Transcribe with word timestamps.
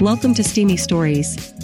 Welcome 0.00 0.34
to 0.34 0.42
Steamy 0.42 0.76
Stories. 0.76 1.54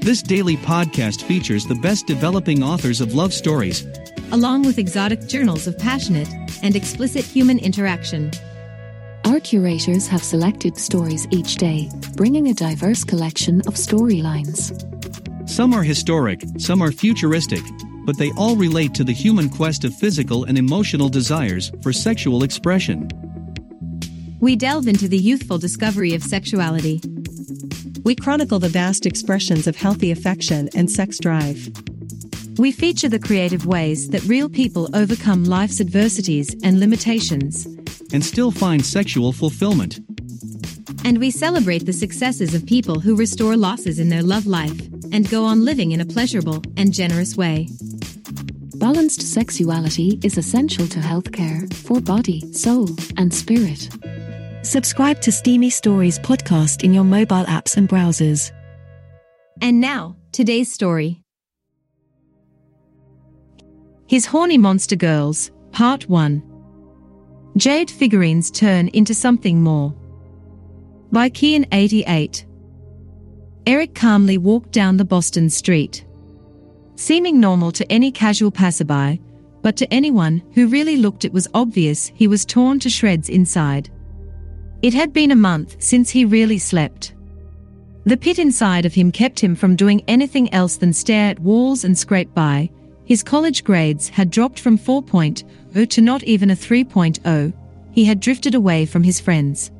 This 0.00 0.22
daily 0.22 0.56
podcast 0.56 1.22
features 1.22 1.66
the 1.66 1.74
best 1.74 2.06
developing 2.06 2.62
authors 2.62 3.00
of 3.00 3.14
love 3.14 3.34
stories, 3.34 3.84
along 4.30 4.62
with 4.62 4.78
exotic 4.78 5.26
journals 5.26 5.66
of 5.66 5.76
passionate 5.76 6.28
and 6.62 6.76
explicit 6.76 7.24
human 7.24 7.58
interaction. 7.58 8.30
Our 9.24 9.40
curators 9.40 10.06
have 10.06 10.22
selected 10.22 10.78
stories 10.78 11.26
each 11.32 11.56
day, 11.56 11.90
bringing 12.14 12.48
a 12.48 12.54
diverse 12.54 13.02
collection 13.02 13.60
of 13.62 13.74
storylines. 13.74 14.70
Some 15.48 15.74
are 15.74 15.82
historic, 15.82 16.44
some 16.58 16.80
are 16.80 16.92
futuristic, 16.92 17.62
but 18.04 18.16
they 18.16 18.30
all 18.36 18.54
relate 18.54 18.94
to 18.94 19.04
the 19.04 19.12
human 19.12 19.50
quest 19.50 19.82
of 19.82 19.92
physical 19.92 20.44
and 20.44 20.56
emotional 20.56 21.08
desires 21.08 21.72
for 21.82 21.92
sexual 21.92 22.44
expression. 22.44 23.08
We 24.38 24.54
delve 24.54 24.86
into 24.86 25.08
the 25.08 25.18
youthful 25.18 25.58
discovery 25.58 26.14
of 26.14 26.22
sexuality. 26.22 27.00
We 28.06 28.14
chronicle 28.14 28.60
the 28.60 28.68
vast 28.68 29.04
expressions 29.04 29.66
of 29.66 29.74
healthy 29.74 30.12
affection 30.12 30.68
and 30.76 30.88
sex 30.88 31.18
drive. 31.18 31.72
We 32.56 32.70
feature 32.70 33.08
the 33.08 33.18
creative 33.18 33.66
ways 33.66 34.10
that 34.10 34.22
real 34.26 34.48
people 34.48 34.88
overcome 34.94 35.42
life's 35.42 35.80
adversities 35.80 36.54
and 36.62 36.78
limitations. 36.78 37.66
And 38.12 38.24
still 38.24 38.52
find 38.52 38.86
sexual 38.86 39.32
fulfillment. 39.32 39.98
And 41.04 41.18
we 41.18 41.32
celebrate 41.32 41.84
the 41.84 41.92
successes 41.92 42.54
of 42.54 42.64
people 42.64 43.00
who 43.00 43.16
restore 43.16 43.56
losses 43.56 43.98
in 43.98 44.08
their 44.08 44.22
love 44.22 44.46
life 44.46 44.80
and 45.10 45.28
go 45.28 45.44
on 45.44 45.64
living 45.64 45.90
in 45.90 46.00
a 46.00 46.06
pleasurable 46.06 46.62
and 46.76 46.94
generous 46.94 47.36
way. 47.36 47.66
Balanced 48.76 49.22
sexuality 49.22 50.20
is 50.22 50.38
essential 50.38 50.86
to 50.86 51.00
healthcare 51.00 51.74
for 51.74 52.00
body, 52.00 52.52
soul, 52.52 52.88
and 53.16 53.34
spirit. 53.34 53.88
Subscribe 54.66 55.20
to 55.20 55.30
Steamy 55.30 55.70
Stories 55.70 56.18
podcast 56.18 56.82
in 56.82 56.92
your 56.92 57.04
mobile 57.04 57.44
apps 57.44 57.76
and 57.76 57.88
browsers. 57.88 58.50
And 59.62 59.80
now, 59.80 60.16
today's 60.32 60.72
story. 60.72 61.22
His 64.08 64.26
Horny 64.26 64.58
Monster 64.58 64.96
Girls, 64.96 65.52
Part 65.70 66.08
1. 66.08 66.42
Jade 67.56 67.92
Figurines 67.92 68.50
Turn 68.50 68.88
into 68.88 69.14
Something 69.14 69.62
More. 69.62 69.94
By 71.12 71.30
Kian 71.30 71.68
88. 71.70 72.44
Eric 73.68 73.94
calmly 73.94 74.36
walked 74.36 74.72
down 74.72 74.96
the 74.96 75.04
Boston 75.04 75.48
street. 75.48 76.04
Seeming 76.96 77.38
normal 77.38 77.70
to 77.70 77.92
any 77.92 78.10
casual 78.10 78.50
passerby, 78.50 79.22
but 79.62 79.76
to 79.76 79.94
anyone 79.94 80.42
who 80.54 80.66
really 80.66 80.96
looked 80.96 81.24
it 81.24 81.32
was 81.32 81.46
obvious 81.54 82.10
he 82.16 82.26
was 82.26 82.44
torn 82.44 82.80
to 82.80 82.90
shreds 82.90 83.28
inside. 83.28 83.90
It 84.82 84.94
had 84.94 85.12
been 85.12 85.30
a 85.30 85.36
month 85.36 85.76
since 85.78 86.10
he 86.10 86.24
really 86.24 86.58
slept. 86.58 87.14
The 88.04 88.16
pit 88.16 88.38
inside 88.38 88.84
of 88.84 88.94
him 88.94 89.10
kept 89.10 89.40
him 89.40 89.54
from 89.56 89.74
doing 89.74 90.02
anything 90.06 90.52
else 90.52 90.76
than 90.76 90.92
stare 90.92 91.30
at 91.30 91.40
walls 91.40 91.82
and 91.82 91.96
scrape 91.96 92.32
by. 92.34 92.70
His 93.04 93.22
college 93.22 93.64
grades 93.64 94.08
had 94.08 94.30
dropped 94.30 94.60
from 94.60 94.78
4.0 94.78 95.90
to 95.90 96.00
not 96.00 96.22
even 96.24 96.50
a 96.50 96.54
3.0. 96.54 97.52
He 97.92 98.04
had 98.04 98.20
drifted 98.20 98.54
away 98.54 98.86
from 98.86 99.02
his 99.02 99.18
friends. 99.18 99.70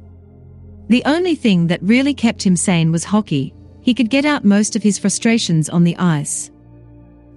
The 0.89 1.05
only 1.05 1.35
thing 1.35 1.67
that 1.67 1.83
really 1.83 2.15
kept 2.15 2.45
him 2.45 2.57
sane 2.57 2.91
was 2.91 3.05
hockey. 3.05 3.53
He 3.83 3.95
could 3.95 4.11
get 4.11 4.25
out 4.25 4.45
most 4.45 4.75
of 4.75 4.83
his 4.83 4.99
frustrations 4.99 5.69
on 5.69 5.85
the 5.85 5.97
ice. 5.99 6.51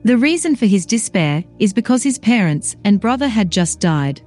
The 0.04 0.18
reason 0.18 0.56
for 0.56 0.66
his 0.66 0.86
despair 0.86 1.44
is 1.60 1.74
because 1.74 2.04
his 2.04 2.18
parents 2.18 2.78
and 2.86 3.02
brother 3.02 3.28
had 3.28 3.52
just 3.52 3.80
died. 3.80 4.22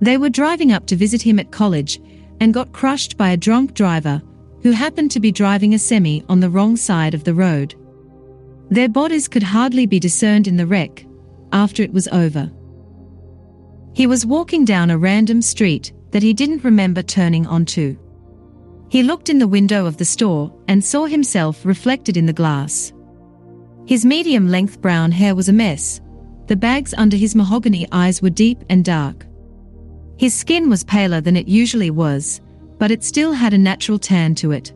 They 0.00 0.18
were 0.18 0.28
driving 0.28 0.72
up 0.72 0.86
to 0.86 0.96
visit 0.96 1.22
him 1.22 1.38
at 1.38 1.50
college 1.50 1.98
and 2.40 2.54
got 2.54 2.72
crushed 2.72 3.16
by 3.16 3.30
a 3.30 3.36
drunk 3.36 3.74
driver 3.74 4.22
who 4.62 4.70
happened 4.70 5.10
to 5.10 5.20
be 5.20 5.30
driving 5.30 5.74
a 5.74 5.78
semi 5.78 6.24
on 6.28 6.40
the 6.40 6.50
wrong 6.50 6.76
side 6.76 7.14
of 7.14 7.24
the 7.24 7.34
road. 7.34 7.74
Their 8.70 8.88
bodies 8.88 9.28
could 9.28 9.42
hardly 9.42 9.86
be 9.86 10.00
discerned 10.00 10.48
in 10.48 10.56
the 10.56 10.66
wreck 10.66 11.06
after 11.52 11.82
it 11.82 11.92
was 11.92 12.08
over. 12.08 12.50
He 13.94 14.06
was 14.06 14.26
walking 14.26 14.64
down 14.64 14.90
a 14.90 14.98
random 14.98 15.40
street 15.40 15.92
that 16.10 16.22
he 16.22 16.32
didn't 16.32 16.64
remember 16.64 17.02
turning 17.02 17.46
onto. 17.46 17.96
He 18.88 19.02
looked 19.02 19.28
in 19.28 19.38
the 19.38 19.48
window 19.48 19.86
of 19.86 19.96
the 19.96 20.04
store 20.04 20.52
and 20.68 20.84
saw 20.84 21.06
himself 21.06 21.64
reflected 21.64 22.16
in 22.16 22.26
the 22.26 22.32
glass. 22.32 22.92
His 23.86 24.04
medium 24.04 24.48
length 24.48 24.80
brown 24.80 25.12
hair 25.12 25.34
was 25.34 25.48
a 25.48 25.52
mess. 25.52 26.00
The 26.46 26.56
bags 26.56 26.94
under 26.96 27.16
his 27.16 27.34
mahogany 27.34 27.86
eyes 27.92 28.22
were 28.22 28.30
deep 28.30 28.64
and 28.68 28.84
dark. 28.84 29.26
His 30.16 30.34
skin 30.34 30.70
was 30.70 30.84
paler 30.84 31.20
than 31.20 31.36
it 31.36 31.48
usually 31.48 31.90
was, 31.90 32.40
but 32.78 32.90
it 32.90 33.04
still 33.04 33.32
had 33.32 33.54
a 33.54 33.58
natural 33.58 33.98
tan 33.98 34.34
to 34.36 34.52
it. 34.52 34.72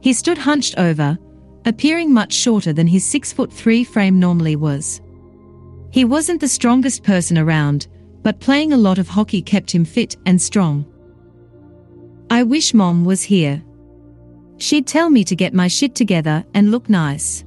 He 0.00 0.12
stood 0.12 0.38
hunched 0.38 0.78
over, 0.78 1.18
appearing 1.64 2.12
much 2.12 2.32
shorter 2.32 2.72
than 2.72 2.86
his 2.86 3.04
six 3.04 3.32
foot 3.32 3.52
three 3.52 3.84
frame 3.84 4.18
normally 4.18 4.56
was. 4.56 5.00
He 5.90 6.04
wasn't 6.04 6.40
the 6.40 6.48
strongest 6.48 7.02
person 7.02 7.38
around, 7.38 7.86
but 8.22 8.40
playing 8.40 8.72
a 8.72 8.76
lot 8.76 8.98
of 8.98 9.08
hockey 9.08 9.42
kept 9.42 9.70
him 9.70 9.84
fit 9.84 10.16
and 10.26 10.40
strong. 10.40 10.86
I 12.30 12.42
wish 12.42 12.72
mom 12.72 13.04
was 13.04 13.22
here. 13.22 13.62
She'd 14.58 14.86
tell 14.86 15.10
me 15.10 15.24
to 15.24 15.36
get 15.36 15.54
my 15.54 15.68
shit 15.68 15.94
together 15.94 16.44
and 16.54 16.70
look 16.70 16.88
nice. 16.88 17.44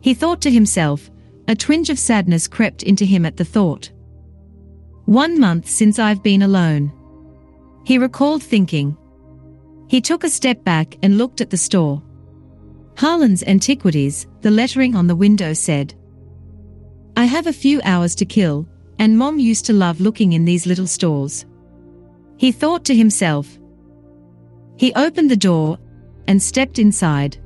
He 0.00 0.14
thought 0.14 0.40
to 0.42 0.50
himself, 0.50 1.10
a 1.48 1.54
twinge 1.56 1.90
of 1.90 1.98
sadness 1.98 2.46
crept 2.46 2.82
into 2.82 3.04
him 3.04 3.24
at 3.26 3.36
the 3.36 3.44
thought. 3.44 3.90
One 5.08 5.40
month 5.40 5.70
since 5.70 5.98
I've 5.98 6.22
been 6.22 6.42
alone. 6.42 6.92
He 7.86 7.96
recalled 7.96 8.42
thinking. 8.42 8.94
He 9.88 10.02
took 10.02 10.22
a 10.22 10.28
step 10.28 10.64
back 10.64 10.98
and 11.02 11.16
looked 11.16 11.40
at 11.40 11.48
the 11.48 11.56
store. 11.56 12.02
Harlan's 12.98 13.42
Antiquities, 13.44 14.26
the 14.42 14.50
lettering 14.50 14.94
on 14.94 15.06
the 15.06 15.16
window 15.16 15.54
said. 15.54 15.94
I 17.16 17.24
have 17.24 17.46
a 17.46 17.54
few 17.54 17.80
hours 17.84 18.14
to 18.16 18.26
kill, 18.26 18.68
and 18.98 19.16
Mom 19.16 19.38
used 19.38 19.64
to 19.64 19.72
love 19.72 19.98
looking 19.98 20.34
in 20.34 20.44
these 20.44 20.66
little 20.66 20.86
stores. 20.86 21.46
He 22.36 22.52
thought 22.52 22.84
to 22.84 22.94
himself. 22.94 23.58
He 24.76 24.92
opened 24.92 25.30
the 25.30 25.38
door 25.38 25.78
and 26.26 26.42
stepped 26.42 26.78
inside. 26.78 27.38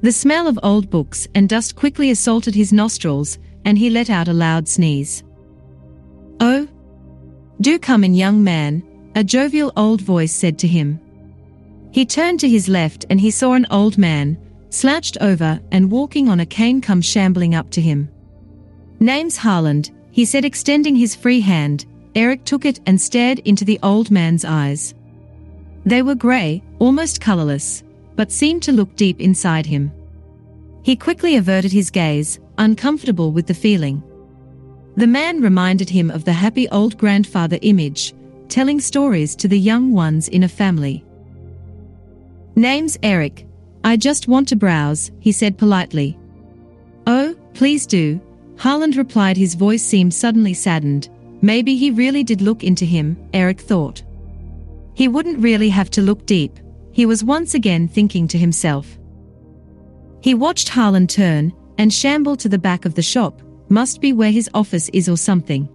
The 0.00 0.12
smell 0.12 0.46
of 0.46 0.58
old 0.62 0.88
books 0.88 1.28
and 1.34 1.46
dust 1.46 1.76
quickly 1.76 2.10
assaulted 2.10 2.54
his 2.54 2.72
nostrils, 2.72 3.38
and 3.66 3.76
he 3.76 3.90
let 3.90 4.08
out 4.08 4.28
a 4.28 4.32
loud 4.32 4.66
sneeze. 4.66 5.24
Oh? 6.40 6.66
Do 7.60 7.78
come 7.78 8.02
in, 8.02 8.14
young 8.14 8.42
man, 8.42 8.82
a 9.14 9.22
jovial 9.22 9.72
old 9.76 10.00
voice 10.00 10.32
said 10.32 10.58
to 10.60 10.66
him. 10.66 10.98
He 11.92 12.06
turned 12.06 12.40
to 12.40 12.48
his 12.48 12.68
left 12.68 13.04
and 13.10 13.20
he 13.20 13.30
saw 13.30 13.52
an 13.52 13.66
old 13.70 13.98
man, 13.98 14.38
slouched 14.70 15.18
over 15.20 15.60
and 15.70 15.90
walking 15.90 16.28
on 16.28 16.40
a 16.40 16.46
cane 16.46 16.80
come 16.80 17.02
shambling 17.02 17.54
up 17.54 17.70
to 17.72 17.80
him. 17.80 18.08
Name's 19.00 19.36
Harland, 19.36 19.90
he 20.12 20.24
said 20.24 20.44
extending 20.44 20.96
his 20.96 21.14
free 21.14 21.40
hand. 21.40 21.86
Eric 22.14 22.44
took 22.44 22.64
it 22.64 22.80
and 22.86 23.00
stared 23.00 23.40
into 23.40 23.64
the 23.64 23.78
old 23.82 24.10
man's 24.10 24.44
eyes. 24.44 24.94
They 25.84 26.02
were 26.02 26.14
grey, 26.14 26.62
almost 26.78 27.20
colourless, 27.20 27.82
but 28.16 28.32
seemed 28.32 28.62
to 28.64 28.72
look 28.72 28.94
deep 28.96 29.20
inside 29.20 29.66
him. 29.66 29.92
He 30.82 30.96
quickly 30.96 31.36
averted 31.36 31.72
his 31.72 31.90
gaze, 31.90 32.38
uncomfortable 32.58 33.32
with 33.32 33.46
the 33.46 33.54
feeling. 33.54 34.02
The 34.96 35.06
man 35.06 35.40
reminded 35.40 35.88
him 35.88 36.10
of 36.10 36.24
the 36.24 36.32
happy 36.32 36.68
old 36.68 36.98
grandfather 36.98 37.58
image, 37.62 38.14
telling 38.48 38.80
stories 38.80 39.36
to 39.36 39.48
the 39.48 39.58
young 39.58 39.92
ones 39.92 40.28
in 40.28 40.42
a 40.42 40.48
family. 40.48 41.04
Name's 42.56 42.98
Eric. 43.02 43.46
I 43.84 43.96
just 43.96 44.28
want 44.28 44.48
to 44.48 44.56
browse, 44.56 45.10
he 45.20 45.32
said 45.32 45.56
politely. 45.56 46.18
Oh, 47.06 47.34
please 47.54 47.86
do, 47.86 48.20
Harland 48.58 48.96
replied. 48.96 49.36
His 49.36 49.54
voice 49.54 49.82
seemed 49.82 50.12
suddenly 50.12 50.52
saddened. 50.52 51.08
Maybe 51.40 51.76
he 51.76 51.90
really 51.90 52.22
did 52.22 52.42
look 52.42 52.62
into 52.62 52.84
him, 52.84 53.16
Eric 53.32 53.60
thought. 53.60 54.02
He 54.92 55.08
wouldn't 55.08 55.38
really 55.38 55.70
have 55.70 55.88
to 55.90 56.02
look 56.02 56.26
deep, 56.26 56.58
he 56.92 57.06
was 57.06 57.24
once 57.24 57.54
again 57.54 57.88
thinking 57.88 58.28
to 58.28 58.36
himself. 58.36 58.98
He 60.20 60.34
watched 60.34 60.68
Harlan 60.68 61.06
turn 61.06 61.54
and 61.78 61.90
shamble 61.90 62.36
to 62.36 62.48
the 62.48 62.58
back 62.58 62.84
of 62.84 62.94
the 62.94 63.02
shop, 63.02 63.40
must 63.70 64.00
be 64.00 64.12
where 64.12 64.30
his 64.30 64.50
office 64.52 64.90
is 64.92 65.08
or 65.08 65.16
something. 65.16 65.68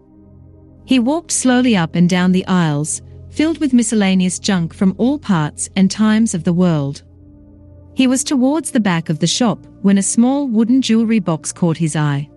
He 0.85 0.99
walked 0.99 1.31
slowly 1.31 1.75
up 1.75 1.95
and 1.95 2.07
down 2.07 2.31
the 2.31 2.45
aisles, 2.45 3.01
filled 3.31 3.57
with 3.57 3.73
miscellaneous 3.73 4.37
junk 4.37 4.73
from 4.73 4.93
all 4.97 5.17
parts 5.17 5.69
and 5.75 5.89
times 5.89 6.33
of 6.33 6.43
the 6.43 6.53
world. 6.53 7.03
He 7.95 8.07
was 8.07 8.23
towards 8.23 8.71
the 8.71 8.79
back 8.79 9.09
of 9.09 9.19
the 9.19 9.27
shop 9.27 9.65
when 9.81 9.97
a 9.97 10.03
small 10.03 10.47
wooden 10.47 10.81
jewelry 10.81 11.19
box 11.19 11.51
caught 11.51 11.77
his 11.77 11.95
eye. 11.95 12.29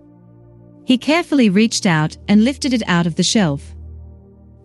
He 0.85 0.97
carefully 0.97 1.49
reached 1.49 1.85
out 1.85 2.17
and 2.27 2.43
lifted 2.43 2.73
it 2.73 2.81
out 2.87 3.05
of 3.05 3.15
the 3.15 3.23
shelf. 3.23 3.75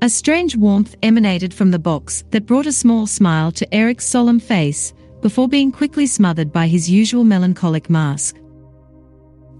A 0.00 0.08
strange 0.08 0.56
warmth 0.56 0.94
emanated 1.02 1.52
from 1.52 1.70
the 1.70 1.78
box 1.78 2.24
that 2.30 2.46
brought 2.46 2.66
a 2.66 2.72
small 2.72 3.06
smile 3.06 3.50
to 3.52 3.74
Eric's 3.74 4.06
solemn 4.06 4.40
face 4.40 4.94
before 5.20 5.48
being 5.48 5.72
quickly 5.72 6.06
smothered 6.06 6.52
by 6.52 6.66
his 6.66 6.88
usual 6.90 7.24
melancholic 7.24 7.90
mask. 7.90 8.36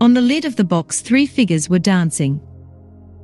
On 0.05 0.13
the 0.13 0.21
lid 0.21 0.45
of 0.45 0.57
the 0.57 0.65
box, 0.65 1.01
three 1.01 1.25
figures 1.25 1.71
were 1.71 1.79
dancing. 1.79 2.39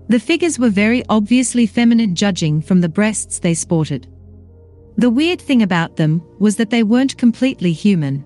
The 0.09 0.19
figures 0.19 0.59
were 0.59 0.71
very 0.71 1.05
obviously 1.11 1.67
feminine, 1.67 2.15
judging 2.15 2.63
from 2.63 2.81
the 2.81 2.89
breasts 2.89 3.39
they 3.39 3.53
sported. 3.53 4.09
The 4.97 5.11
weird 5.11 5.43
thing 5.43 5.61
about 5.61 5.97
them 5.97 6.23
was 6.39 6.57
that 6.57 6.71
they 6.71 6.83
weren't 6.83 7.19
completely 7.19 7.75
human. 7.75 8.25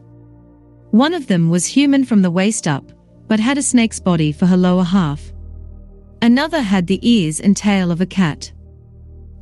One 0.93 1.15
of 1.15 1.27
them 1.27 1.51
was 1.51 1.67
human 1.67 2.05
from 2.05 2.23
the 2.23 2.31
waist 2.31 2.69
up, 2.69 2.93
but 3.27 3.41
had 3.41 3.59
a 3.59 3.63
snake's 3.63 3.99
body 3.99 4.31
for 4.31 4.47
her 4.47 4.57
lower 4.57 4.85
half. 4.85 5.33
Another 6.23 6.63
had 6.63 6.87
the 6.87 7.01
ears 7.03 7.41
and 7.41 7.57
tail 7.57 7.91
of 7.91 8.01
a 8.01 8.07
cat. 8.07 8.53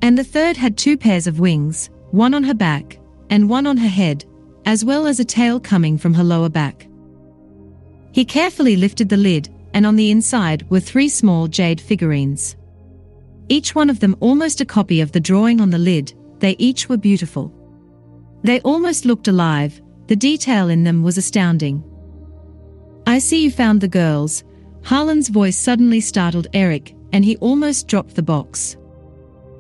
And 0.01 0.17
the 0.17 0.25
third 0.25 0.57
had 0.57 0.79
two 0.79 0.97
pairs 0.97 1.27
of 1.27 1.39
wings, 1.39 1.91
one 2.13 2.33
on 2.33 2.45
her 2.45 2.55
back, 2.55 2.99
and 3.29 3.51
one 3.51 3.67
on 3.67 3.77
her 3.77 3.89
head, 3.89 4.25
as 4.65 4.87
well 4.87 5.07
as 5.07 5.21
a 5.21 5.25
tail 5.39 5.61
coming 5.61 5.99
from 5.99 6.15
her 6.15 6.25
lower 6.25 6.49
back. 6.49 6.87
He 8.13 8.27
carefully 8.27 8.77
lifted 8.77 9.09
the 9.09 9.17
lid, 9.17 9.49
and 9.73 9.87
on 9.87 9.97
the 9.97 10.11
inside 10.11 10.69
were 10.71 10.81
three 10.81 11.09
small 11.09 11.49
jade 11.49 11.81
figurines. 11.81 12.57
Each 13.49 13.75
one 13.75 13.89
of 13.89 14.01
them 14.01 14.17
almost 14.21 14.61
a 14.61 14.67
copy 14.67 15.01
of 15.01 15.13
the 15.13 15.21
drawing 15.21 15.61
on 15.61 15.71
the 15.71 15.79
lid, 15.79 16.13
they 16.39 16.55
each 16.59 16.89
were 16.89 16.99
beautiful. 16.99 17.53
They 18.43 18.61
almost 18.61 19.07
looked 19.07 19.29
alive, 19.29 19.81
the 20.09 20.17
detail 20.17 20.69
in 20.69 20.85
them 20.85 21.03
was 21.03 21.17
astounding. 21.17 21.83
I 23.07 23.19
see 23.19 23.43
you 23.43 23.51
found 23.51 23.81
the 23.81 23.89
girls. 23.89 24.45
Harlan's 24.83 25.29
voice 25.29 25.57
suddenly 25.57 26.01
startled 26.01 26.49
Eric, 26.53 26.95
and 27.13 27.25
he 27.25 27.37
almost 27.37 27.89
dropped 27.89 28.15
the 28.15 28.23
box. 28.23 28.77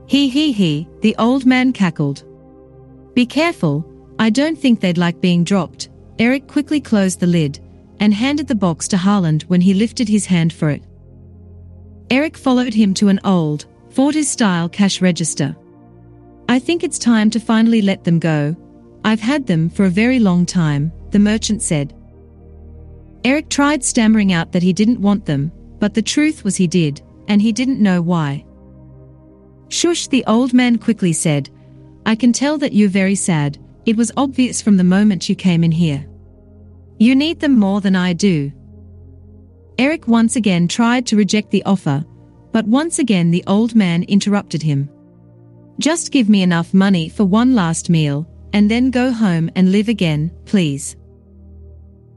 He 0.06 0.28
he 0.28 0.52
he, 0.52 0.88
the 1.00 1.16
old 1.19 1.46
man 1.46 1.72
cackled. 1.72 2.25
Be 3.14 3.25
careful, 3.25 3.87
I 4.19 4.31
don't 4.31 4.58
think 4.58 4.81
they'd 4.81 4.98
like 4.98 5.20
being 5.20 5.43
dropped. 5.43 5.88
Eric 6.19 6.48
quickly 6.48 6.81
closed 6.81 7.20
the 7.20 7.26
lid 7.26 7.60
and 8.02 8.12
handed 8.12 8.49
the 8.49 8.54
box 8.56 8.88
to 8.88 8.96
Harland 8.96 9.44
when 9.44 9.60
he 9.60 9.75
lifted 9.75 10.08
his 10.08 10.26
hand 10.26 10.52
for 10.52 10.69
it. 10.70 10.82
Eric 12.10 12.37
followed 12.37 12.75
him 12.75 12.93
to 12.94 13.06
an 13.06 13.20
old, 13.22 13.66
Fortis 13.90 14.28
style 14.28 14.69
cash 14.69 15.00
register. 15.00 15.54
I 16.49 16.58
think 16.58 16.82
it's 16.82 16.99
time 16.99 17.31
to 17.31 17.38
finally 17.38 17.81
let 17.81 18.02
them 18.02 18.19
go. 18.19 18.56
I've 19.04 19.20
had 19.20 19.46
them 19.46 19.70
for 19.70 19.84
a 19.84 19.99
very 20.02 20.19
long 20.19 20.44
time, 20.44 20.90
the 21.10 21.20
merchant 21.20 21.62
said. 21.62 21.94
Eric 23.22 23.49
tried 23.49 23.84
stammering 23.84 24.32
out 24.32 24.50
that 24.50 24.64
he 24.64 24.72
didn't 24.72 25.00
want 25.00 25.25
them, 25.25 25.52
but 25.78 25.94
the 25.94 26.02
truth 26.02 26.43
was 26.43 26.56
he 26.56 26.66
did, 26.66 27.00
and 27.28 27.40
he 27.40 27.52
didn't 27.52 27.81
know 27.81 28.02
why. 28.02 28.44
Shush, 29.69 30.08
the 30.08 30.25
old 30.26 30.52
man 30.52 30.76
quickly 30.76 31.12
said. 31.12 31.50
I 32.05 32.16
can 32.16 32.32
tell 32.32 32.58
that 32.58 32.72
you're 32.72 32.88
very 32.88 33.14
sad, 33.14 33.58
it 33.87 33.96
was 33.96 34.10
obvious 34.16 34.60
from 34.60 34.76
the 34.76 34.82
moment 34.82 35.28
you 35.28 35.37
came 35.37 35.62
in 35.62 35.70
here. 35.70 36.05
You 36.99 37.15
need 37.15 37.41
them 37.41 37.59
more 37.59 37.81
than 37.81 37.97
I 37.97 38.12
do. 38.12 38.53
Eric 39.79 40.06
once 40.06 40.37
again 40.37 40.69
tried 40.69 41.06
to 41.06 41.17
reject 41.17 41.50
the 41.50 41.65
offer, 41.65 42.05
but 42.53 42.67
once 42.67 42.99
again 42.99 43.31
the 43.31 43.44
old 43.47 43.75
man 43.75 44.03
interrupted 44.05 44.62
him. 44.62 44.89
Just 45.79 46.12
give 46.12 46.29
me 46.29 46.43
enough 46.43 46.75
money 46.75 47.09
for 47.09 47.25
one 47.25 47.55
last 47.55 47.91
meal, 47.91 48.29
and 48.53 48.71
then 48.71 48.91
go 48.91 49.11
home 49.11 49.50
and 49.56 49.73
live 49.73 49.89
again, 49.89 50.31
please. 50.44 50.97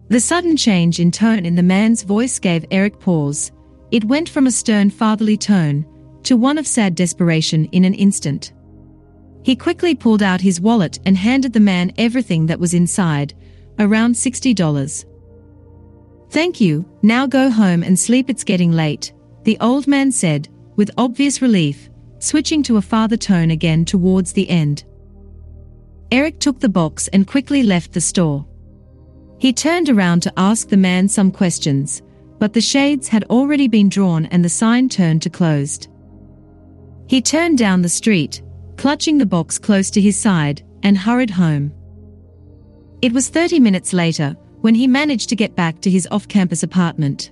The 0.09 0.19
sudden 0.19 0.55
change 0.55 0.99
in 0.99 1.09
tone 1.09 1.45
in 1.45 1.55
the 1.55 1.63
man's 1.63 2.03
voice 2.03 2.37
gave 2.37 2.65
Eric 2.69 2.99
pause. 2.99 3.51
It 3.91 4.03
went 4.03 4.29
from 4.29 4.45
a 4.45 4.51
stern 4.51 4.89
fatherly 4.89 5.37
tone 5.37 5.85
to 6.23 6.37
one 6.37 6.57
of 6.57 6.67
sad 6.67 6.95
desperation 6.95 7.65
in 7.65 7.85
an 7.85 7.93
instant. 7.93 8.51
He 9.43 9.55
quickly 9.55 9.95
pulled 9.95 10.21
out 10.21 10.41
his 10.41 10.59
wallet 10.59 10.99
and 11.05 11.17
handed 11.17 11.53
the 11.53 11.59
man 11.59 11.93
everything 11.97 12.47
that 12.47 12.59
was 12.59 12.73
inside, 12.73 13.33
around 13.79 14.15
$60. 14.15 15.05
Thank 16.29 16.59
you, 16.59 16.85
now 17.01 17.27
go 17.27 17.49
home 17.49 17.83
and 17.83 17.97
sleep, 17.97 18.29
it's 18.29 18.43
getting 18.43 18.71
late, 18.71 19.13
the 19.43 19.57
old 19.61 19.87
man 19.87 20.11
said, 20.11 20.49
with 20.75 20.91
obvious 20.97 21.41
relief, 21.41 21.89
switching 22.19 22.63
to 22.63 22.77
a 22.77 22.81
father 22.81 23.17
tone 23.17 23.51
again 23.51 23.85
towards 23.85 24.33
the 24.33 24.49
end. 24.49 24.83
Eric 26.11 26.39
took 26.39 26.59
the 26.59 26.69
box 26.69 27.07
and 27.09 27.27
quickly 27.27 27.63
left 27.63 27.93
the 27.93 28.01
store. 28.01 28.45
He 29.39 29.53
turned 29.53 29.89
around 29.89 30.21
to 30.23 30.33
ask 30.37 30.69
the 30.69 30.77
man 30.77 31.07
some 31.07 31.31
questions, 31.31 32.01
but 32.39 32.53
the 32.53 32.61
shades 32.61 33.07
had 33.07 33.23
already 33.25 33.67
been 33.67 33.89
drawn 33.89 34.25
and 34.27 34.43
the 34.43 34.49
sign 34.49 34.89
turned 34.89 35.21
to 35.23 35.29
closed. 35.29 35.87
He 37.07 37.21
turned 37.21 37.57
down 37.57 37.81
the 37.81 37.89
street, 37.89 38.41
clutching 38.77 39.17
the 39.17 39.25
box 39.25 39.57
close 39.59 39.89
to 39.91 40.01
his 40.01 40.17
side, 40.17 40.63
and 40.83 40.97
hurried 40.97 41.29
home. 41.29 41.71
It 43.05 43.13
was 43.13 43.29
30 43.29 43.59
minutes 43.59 43.93
later 43.93 44.35
when 44.61 44.73
he 44.73 44.87
managed 44.87 45.29
to 45.29 45.35
get 45.35 45.55
back 45.55 45.79
to 45.81 45.91
his 45.91 46.07
off 46.09 46.27
campus 46.27 46.63
apartment. 46.63 47.31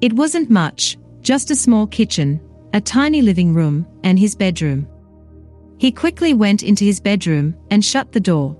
It 0.00 0.12
wasn't 0.12 0.50
much, 0.50 0.98
just 1.20 1.52
a 1.52 1.54
small 1.54 1.86
kitchen, 1.86 2.40
a 2.72 2.80
tiny 2.80 3.22
living 3.22 3.54
room, 3.54 3.86
and 4.02 4.18
his 4.18 4.34
bedroom. 4.34 4.88
He 5.78 5.92
quickly 5.92 6.34
went 6.34 6.64
into 6.64 6.84
his 6.84 6.98
bedroom 6.98 7.54
and 7.70 7.84
shut 7.84 8.10
the 8.10 8.18
door. 8.18 8.56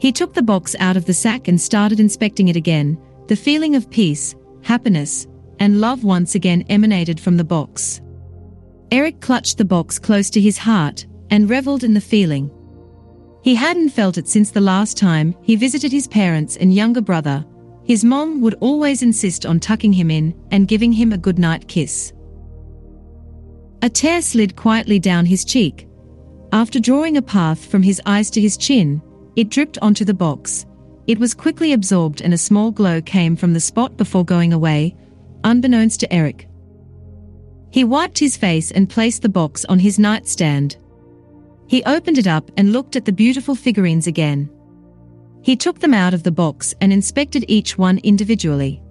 He 0.00 0.10
took 0.10 0.34
the 0.34 0.42
box 0.42 0.74
out 0.80 0.96
of 0.96 1.04
the 1.04 1.14
sack 1.14 1.46
and 1.46 1.60
started 1.60 2.00
inspecting 2.00 2.48
it 2.48 2.56
again. 2.56 3.00
The 3.28 3.36
feeling 3.36 3.76
of 3.76 3.88
peace, 3.88 4.34
happiness, 4.62 5.28
and 5.60 5.80
love 5.80 6.02
once 6.02 6.34
again 6.34 6.64
emanated 6.68 7.20
from 7.20 7.36
the 7.36 7.44
box. 7.44 8.00
Eric 8.90 9.20
clutched 9.20 9.58
the 9.58 9.64
box 9.64 9.96
close 9.96 10.28
to 10.30 10.40
his 10.40 10.58
heart 10.58 11.06
and 11.30 11.48
reveled 11.48 11.84
in 11.84 11.94
the 11.94 12.00
feeling. 12.00 12.50
He 13.42 13.54
hadn't 13.54 13.90
felt 13.90 14.18
it 14.18 14.28
since 14.28 14.50
the 14.50 14.60
last 14.60 14.96
time 14.96 15.34
he 15.42 15.56
visited 15.56 15.92
his 15.92 16.06
parents 16.06 16.56
and 16.56 16.74
younger 16.74 17.00
brother. 17.00 17.44
His 17.84 18.04
mom 18.04 18.40
would 18.42 18.54
always 18.60 19.02
insist 19.02 19.46
on 19.46 19.60
tucking 19.60 19.92
him 19.92 20.10
in 20.10 20.34
and 20.50 20.68
giving 20.68 20.92
him 20.92 21.12
a 21.12 21.18
goodnight 21.18 21.66
kiss. 21.66 22.12
A 23.82 23.88
tear 23.88 24.20
slid 24.20 24.56
quietly 24.56 24.98
down 24.98 25.24
his 25.24 25.44
cheek. 25.44 25.88
After 26.52 26.78
drawing 26.78 27.16
a 27.16 27.22
path 27.22 27.64
from 27.64 27.82
his 27.82 28.00
eyes 28.04 28.30
to 28.30 28.40
his 28.40 28.56
chin, 28.56 29.00
it 29.36 29.48
dripped 29.48 29.78
onto 29.80 30.04
the 30.04 30.14
box. 30.14 30.66
It 31.06 31.18
was 31.18 31.32
quickly 31.32 31.72
absorbed 31.72 32.20
and 32.20 32.34
a 32.34 32.38
small 32.38 32.70
glow 32.70 33.00
came 33.00 33.36
from 33.36 33.54
the 33.54 33.60
spot 33.60 33.96
before 33.96 34.24
going 34.24 34.52
away, 34.52 34.94
unbeknownst 35.44 36.00
to 36.00 36.12
Eric. 36.12 36.46
He 37.70 37.84
wiped 37.84 38.18
his 38.18 38.36
face 38.36 38.70
and 38.70 38.90
placed 38.90 39.22
the 39.22 39.28
box 39.28 39.64
on 39.64 39.78
his 39.78 39.98
nightstand. 39.98 40.76
He 41.70 41.84
opened 41.84 42.18
it 42.18 42.26
up 42.26 42.50
and 42.56 42.72
looked 42.72 42.96
at 42.96 43.04
the 43.04 43.12
beautiful 43.12 43.54
figurines 43.54 44.08
again. 44.08 44.50
He 45.40 45.54
took 45.54 45.78
them 45.78 45.94
out 45.94 46.12
of 46.12 46.24
the 46.24 46.32
box 46.32 46.74
and 46.80 46.92
inspected 46.92 47.44
each 47.46 47.78
one 47.78 47.98
individually. 47.98 48.82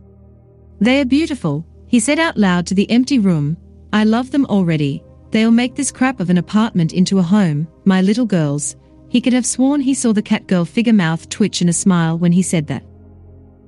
They 0.80 1.02
are 1.02 1.06
beautiful, 1.06 1.66
he 1.88 2.00
said 2.00 2.20
out 2.20 2.38
loud 2.38 2.66
to 2.68 2.74
the 2.74 2.90
empty 2.90 3.20
room. 3.20 3.58
I 3.92 4.06
love 4.06 4.32
them 4.32 4.46
already. 4.46 5.04
They'll 5.32 5.52
make 5.52 5.76
this 5.76 5.92
crap 5.92 6.22
of 6.22 6.30
an 6.30 6.38
apartment 6.38 6.94
into 6.94 7.20
a 7.20 7.22
home, 7.22 7.68
my 7.84 8.02
little 8.02 8.26
girls, 8.26 8.78
he 9.10 9.20
could 9.20 9.34
have 9.34 9.46
sworn 9.46 9.82
he 9.82 9.94
saw 9.94 10.14
the 10.14 10.22
catgirl 10.22 10.64
figure 10.64 10.94
mouth 10.94 11.28
twitch 11.28 11.62
in 11.62 11.68
a 11.68 11.74
smile 11.74 12.18
when 12.18 12.32
he 12.32 12.42
said 12.42 12.66
that. 12.68 12.86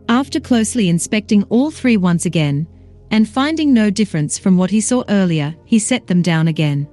After 0.07 0.39
closely 0.39 0.87
inspecting 0.87 1.43
all 1.49 1.69
three 1.69 1.97
once 1.97 2.25
again, 2.25 2.65
and 3.09 3.27
finding 3.27 3.73
no 3.73 3.89
difference 3.89 4.39
from 4.39 4.55
what 4.55 4.71
he 4.71 4.79
saw 4.79 5.03
earlier, 5.09 5.53
he 5.65 5.79
set 5.79 6.07
them 6.07 6.21
down 6.21 6.47
again. 6.47 6.87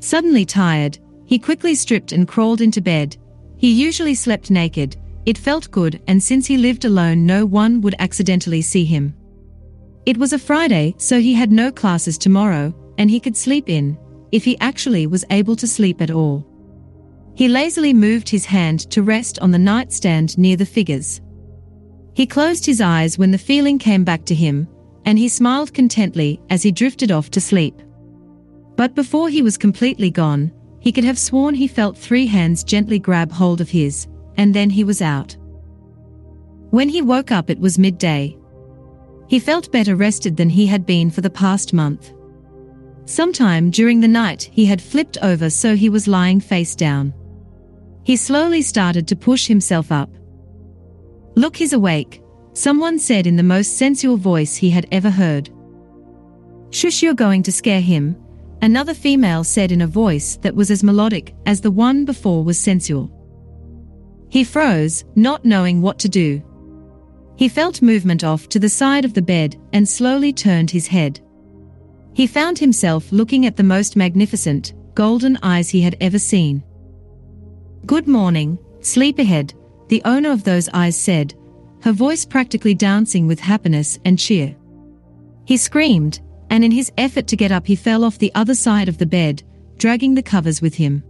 Suddenly 0.00 0.44
tired, 0.44 0.98
he 1.24 1.38
quickly 1.38 1.74
stripped 1.74 2.12
and 2.12 2.26
crawled 2.26 2.60
into 2.60 2.80
bed. 2.80 3.16
He 3.56 3.72
usually 3.72 4.14
slept 4.14 4.50
naked, 4.50 4.96
it 5.26 5.36
felt 5.36 5.70
good, 5.70 6.00
and 6.06 6.22
since 6.22 6.46
he 6.46 6.56
lived 6.56 6.84
alone, 6.84 7.26
no 7.26 7.44
one 7.44 7.80
would 7.82 7.94
accidentally 7.98 8.62
see 8.62 8.84
him. 8.84 9.14
It 10.06 10.16
was 10.16 10.32
a 10.32 10.38
Friday, 10.38 10.94
so 10.96 11.20
he 11.20 11.34
had 11.34 11.52
no 11.52 11.70
classes 11.70 12.16
tomorrow, 12.16 12.74
and 12.96 13.10
he 13.10 13.20
could 13.20 13.36
sleep 13.36 13.68
in, 13.68 13.98
if 14.32 14.44
he 14.44 14.58
actually 14.58 15.06
was 15.06 15.24
able 15.30 15.56
to 15.56 15.66
sleep 15.66 16.00
at 16.00 16.10
all. 16.10 16.46
He 17.34 17.46
lazily 17.48 17.92
moved 17.92 18.28
his 18.28 18.46
hand 18.46 18.90
to 18.90 19.02
rest 19.02 19.38
on 19.40 19.50
the 19.50 19.58
nightstand 19.58 20.38
near 20.38 20.56
the 20.56 20.64
figures. 20.64 21.20
He 22.14 22.26
closed 22.26 22.64
his 22.64 22.80
eyes 22.80 23.18
when 23.18 23.30
the 23.30 23.38
feeling 23.38 23.78
came 23.78 24.04
back 24.04 24.24
to 24.24 24.34
him, 24.34 24.66
and 25.04 25.18
he 25.18 25.28
smiled 25.28 25.74
contently 25.74 26.40
as 26.50 26.62
he 26.62 26.72
drifted 26.72 27.12
off 27.12 27.30
to 27.32 27.40
sleep. 27.40 27.80
But 28.78 28.94
before 28.94 29.28
he 29.28 29.42
was 29.42 29.58
completely 29.58 30.08
gone, 30.08 30.52
he 30.78 30.92
could 30.92 31.02
have 31.02 31.18
sworn 31.18 31.52
he 31.52 31.66
felt 31.66 31.98
three 31.98 32.28
hands 32.28 32.62
gently 32.62 33.00
grab 33.00 33.32
hold 33.32 33.60
of 33.60 33.68
his, 33.68 34.06
and 34.36 34.54
then 34.54 34.70
he 34.70 34.84
was 34.84 35.02
out. 35.02 35.36
When 36.70 36.88
he 36.88 37.02
woke 37.02 37.32
up, 37.32 37.50
it 37.50 37.58
was 37.58 37.76
midday. 37.76 38.38
He 39.26 39.40
felt 39.40 39.72
better 39.72 39.96
rested 39.96 40.36
than 40.36 40.48
he 40.48 40.64
had 40.64 40.86
been 40.86 41.10
for 41.10 41.22
the 41.22 41.28
past 41.44 41.72
month. 41.72 42.12
Sometime 43.04 43.72
during 43.72 44.00
the 44.00 44.06
night, 44.06 44.48
he 44.52 44.64
had 44.64 44.80
flipped 44.80 45.18
over 45.22 45.50
so 45.50 45.74
he 45.74 45.88
was 45.88 46.06
lying 46.06 46.38
face 46.38 46.76
down. 46.76 47.12
He 48.04 48.14
slowly 48.14 48.62
started 48.62 49.08
to 49.08 49.16
push 49.16 49.48
himself 49.48 49.90
up. 49.90 50.10
Look, 51.34 51.56
he's 51.56 51.72
awake, 51.72 52.22
someone 52.52 53.00
said 53.00 53.26
in 53.26 53.34
the 53.34 53.42
most 53.42 53.76
sensual 53.76 54.16
voice 54.16 54.54
he 54.54 54.70
had 54.70 54.86
ever 54.92 55.10
heard. 55.10 55.50
Shush, 56.70 57.02
you're 57.02 57.14
going 57.14 57.42
to 57.42 57.50
scare 57.50 57.80
him, 57.80 58.14
another 58.62 58.94
female 58.94 59.44
said 59.44 59.72
in 59.72 59.82
a 59.82 59.86
voice 59.86 60.36
that 60.42 60.54
was 60.54 60.70
as 60.70 60.82
melodic 60.82 61.34
as 61.46 61.60
the 61.60 61.70
one 61.70 62.04
before 62.04 62.44
was 62.44 62.58
sensual. 62.58 63.10
He 64.30 64.44
froze, 64.44 65.04
not 65.14 65.44
knowing 65.44 65.80
what 65.80 65.98
to 66.00 66.08
do. 66.08 66.42
He 67.36 67.48
felt 67.48 67.82
movement 67.82 68.24
off 68.24 68.48
to 68.48 68.58
the 68.58 68.68
side 68.68 69.04
of 69.04 69.14
the 69.14 69.22
bed 69.22 69.56
and 69.72 69.88
slowly 69.88 70.32
turned 70.32 70.70
his 70.70 70.88
head. 70.88 71.20
He 72.12 72.26
found 72.26 72.58
himself 72.58 73.12
looking 73.12 73.46
at 73.46 73.56
the 73.56 73.62
most 73.62 73.96
magnificent, 73.96 74.74
golden 74.94 75.38
eyes 75.42 75.70
he 75.70 75.80
had 75.80 75.96
ever 76.00 76.18
seen. 76.18 76.64
Good 77.86 78.08
morning, 78.08 78.58
sleepyhead, 78.80 79.54
the 79.88 80.02
owner 80.04 80.30
of 80.30 80.44
those 80.44 80.68
eyes 80.70 80.96
said, 80.96 81.34
her 81.82 81.92
voice 81.92 82.24
practically 82.24 82.74
dancing 82.74 83.26
with 83.28 83.38
happiness 83.38 83.98
and 84.04 84.18
cheer. 84.18 84.56
He 85.44 85.56
screamed, 85.56 86.20
and 86.50 86.64
in 86.64 86.70
his 86.70 86.92
effort 86.96 87.26
to 87.28 87.36
get 87.36 87.52
up 87.52 87.66
he 87.66 87.76
fell 87.76 88.04
off 88.04 88.18
the 88.18 88.32
other 88.34 88.54
side 88.54 88.88
of 88.88 88.98
the 88.98 89.06
bed, 89.06 89.42
dragging 89.76 90.14
the 90.14 90.22
covers 90.22 90.60
with 90.62 90.74
him. 90.74 91.02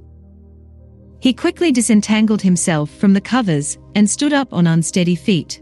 He 1.21 1.33
quickly 1.33 1.73
disentangled 1.73 2.43
himself 2.43 2.91
from 2.91 3.13
the 3.13 3.21
covers 3.21 3.79
and 3.95 4.09
stood 4.09 4.33
up 4.33 4.53
on 4.53 4.67
unsteady 4.67 5.17
feet. 5.17 5.61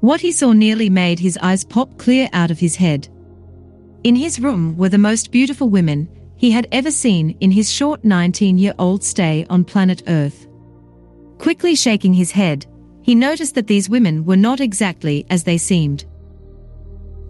What 0.00 0.20
he 0.20 0.30
saw 0.30 0.52
nearly 0.52 0.90
made 0.90 1.18
his 1.18 1.38
eyes 1.38 1.64
pop 1.64 1.96
clear 1.98 2.28
out 2.32 2.50
of 2.50 2.58
his 2.58 2.76
head. 2.76 3.08
In 4.04 4.14
his 4.14 4.38
room 4.38 4.76
were 4.76 4.88
the 4.88 4.98
most 4.98 5.30
beautiful 5.32 5.68
women 5.68 6.08
he 6.36 6.50
had 6.52 6.68
ever 6.70 6.90
seen 6.90 7.36
in 7.40 7.50
his 7.50 7.70
short 7.70 8.04
19 8.04 8.58
year 8.58 8.74
old 8.78 9.02
stay 9.02 9.44
on 9.50 9.64
planet 9.64 10.02
Earth. 10.06 10.46
Quickly 11.38 11.74
shaking 11.74 12.14
his 12.14 12.30
head, 12.30 12.66
he 13.02 13.14
noticed 13.14 13.54
that 13.54 13.66
these 13.66 13.88
women 13.88 14.24
were 14.24 14.36
not 14.36 14.60
exactly 14.60 15.26
as 15.30 15.44
they 15.44 15.58
seemed. 15.58 16.04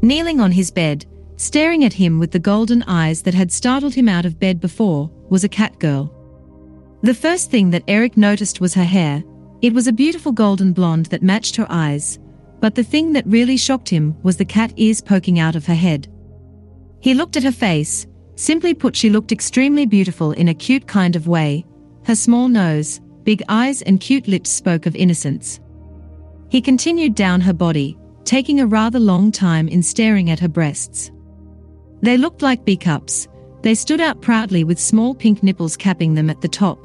Kneeling 0.02 0.40
on 0.40 0.52
his 0.52 0.70
bed, 0.70 1.06
staring 1.38 1.84
at 1.84 1.92
him 1.92 2.18
with 2.18 2.32
the 2.32 2.38
golden 2.38 2.82
eyes 2.82 3.22
that 3.22 3.32
had 3.32 3.50
startled 3.50 3.94
him 3.94 4.08
out 4.08 4.26
of 4.26 4.40
bed 4.40 4.60
before, 4.60 5.08
was 5.30 5.44
a 5.44 5.48
cat 5.48 5.78
girl. 5.78 6.12
The 7.02 7.14
first 7.14 7.48
thing 7.50 7.70
that 7.70 7.84
Eric 7.86 8.16
noticed 8.16 8.60
was 8.60 8.74
her 8.74 8.84
hair. 8.84 9.22
It 9.62 9.72
was 9.72 9.86
a 9.86 9.92
beautiful 9.92 10.32
golden 10.32 10.72
blonde 10.72 11.06
that 11.06 11.22
matched 11.22 11.54
her 11.54 11.66
eyes, 11.70 12.18
but 12.60 12.74
the 12.74 12.82
thing 12.82 13.12
that 13.12 13.26
really 13.26 13.56
shocked 13.56 13.88
him 13.88 14.16
was 14.24 14.36
the 14.36 14.44
cat 14.44 14.72
ears 14.76 15.00
poking 15.00 15.38
out 15.38 15.54
of 15.54 15.64
her 15.66 15.76
head. 15.76 16.08
He 17.00 17.14
looked 17.14 17.36
at 17.36 17.44
her 17.44 17.52
face, 17.52 18.08
simply 18.34 18.74
put 18.74 18.96
she 18.96 19.08
looked 19.08 19.30
extremely 19.30 19.86
beautiful 19.86 20.32
in 20.32 20.48
a 20.48 20.54
cute 20.54 20.88
kind 20.88 21.14
of 21.14 21.28
way. 21.28 21.64
Her 22.04 22.16
small 22.16 22.48
nose, 22.48 23.00
big 23.22 23.44
eyes 23.48 23.82
and 23.82 24.00
cute 24.00 24.26
lips 24.26 24.50
spoke 24.50 24.86
of 24.86 24.96
innocence. 24.96 25.60
He 26.48 26.60
continued 26.60 27.14
down 27.14 27.40
her 27.42 27.52
body, 27.52 27.96
taking 28.24 28.58
a 28.58 28.66
rather 28.66 28.98
long 28.98 29.30
time 29.30 29.68
in 29.68 29.82
staring 29.82 30.30
at 30.30 30.40
her 30.40 30.48
breasts. 30.48 31.12
They 32.00 32.16
looked 32.16 32.42
like 32.42 32.64
B 32.64 32.76
cups, 32.76 33.28
they 33.62 33.74
stood 33.74 34.00
out 34.00 34.20
proudly 34.20 34.64
with 34.64 34.78
small 34.78 35.14
pink 35.14 35.42
nipples 35.42 35.76
capping 35.76 36.14
them 36.14 36.30
at 36.30 36.40
the 36.40 36.48
top. 36.48 36.78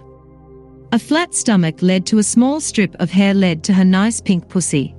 A 0.92 1.00
flat 1.00 1.34
stomach 1.34 1.82
led 1.82 2.06
to 2.08 2.18
a 2.18 2.24
small 2.24 2.60
strip 2.60 2.96
of 3.00 3.12
hair 3.12 3.34
led 3.34 3.64
to 3.64 3.74
her 3.74 3.86
nice 3.86 4.22
pink 4.22 4.50
pussy. 4.50 4.96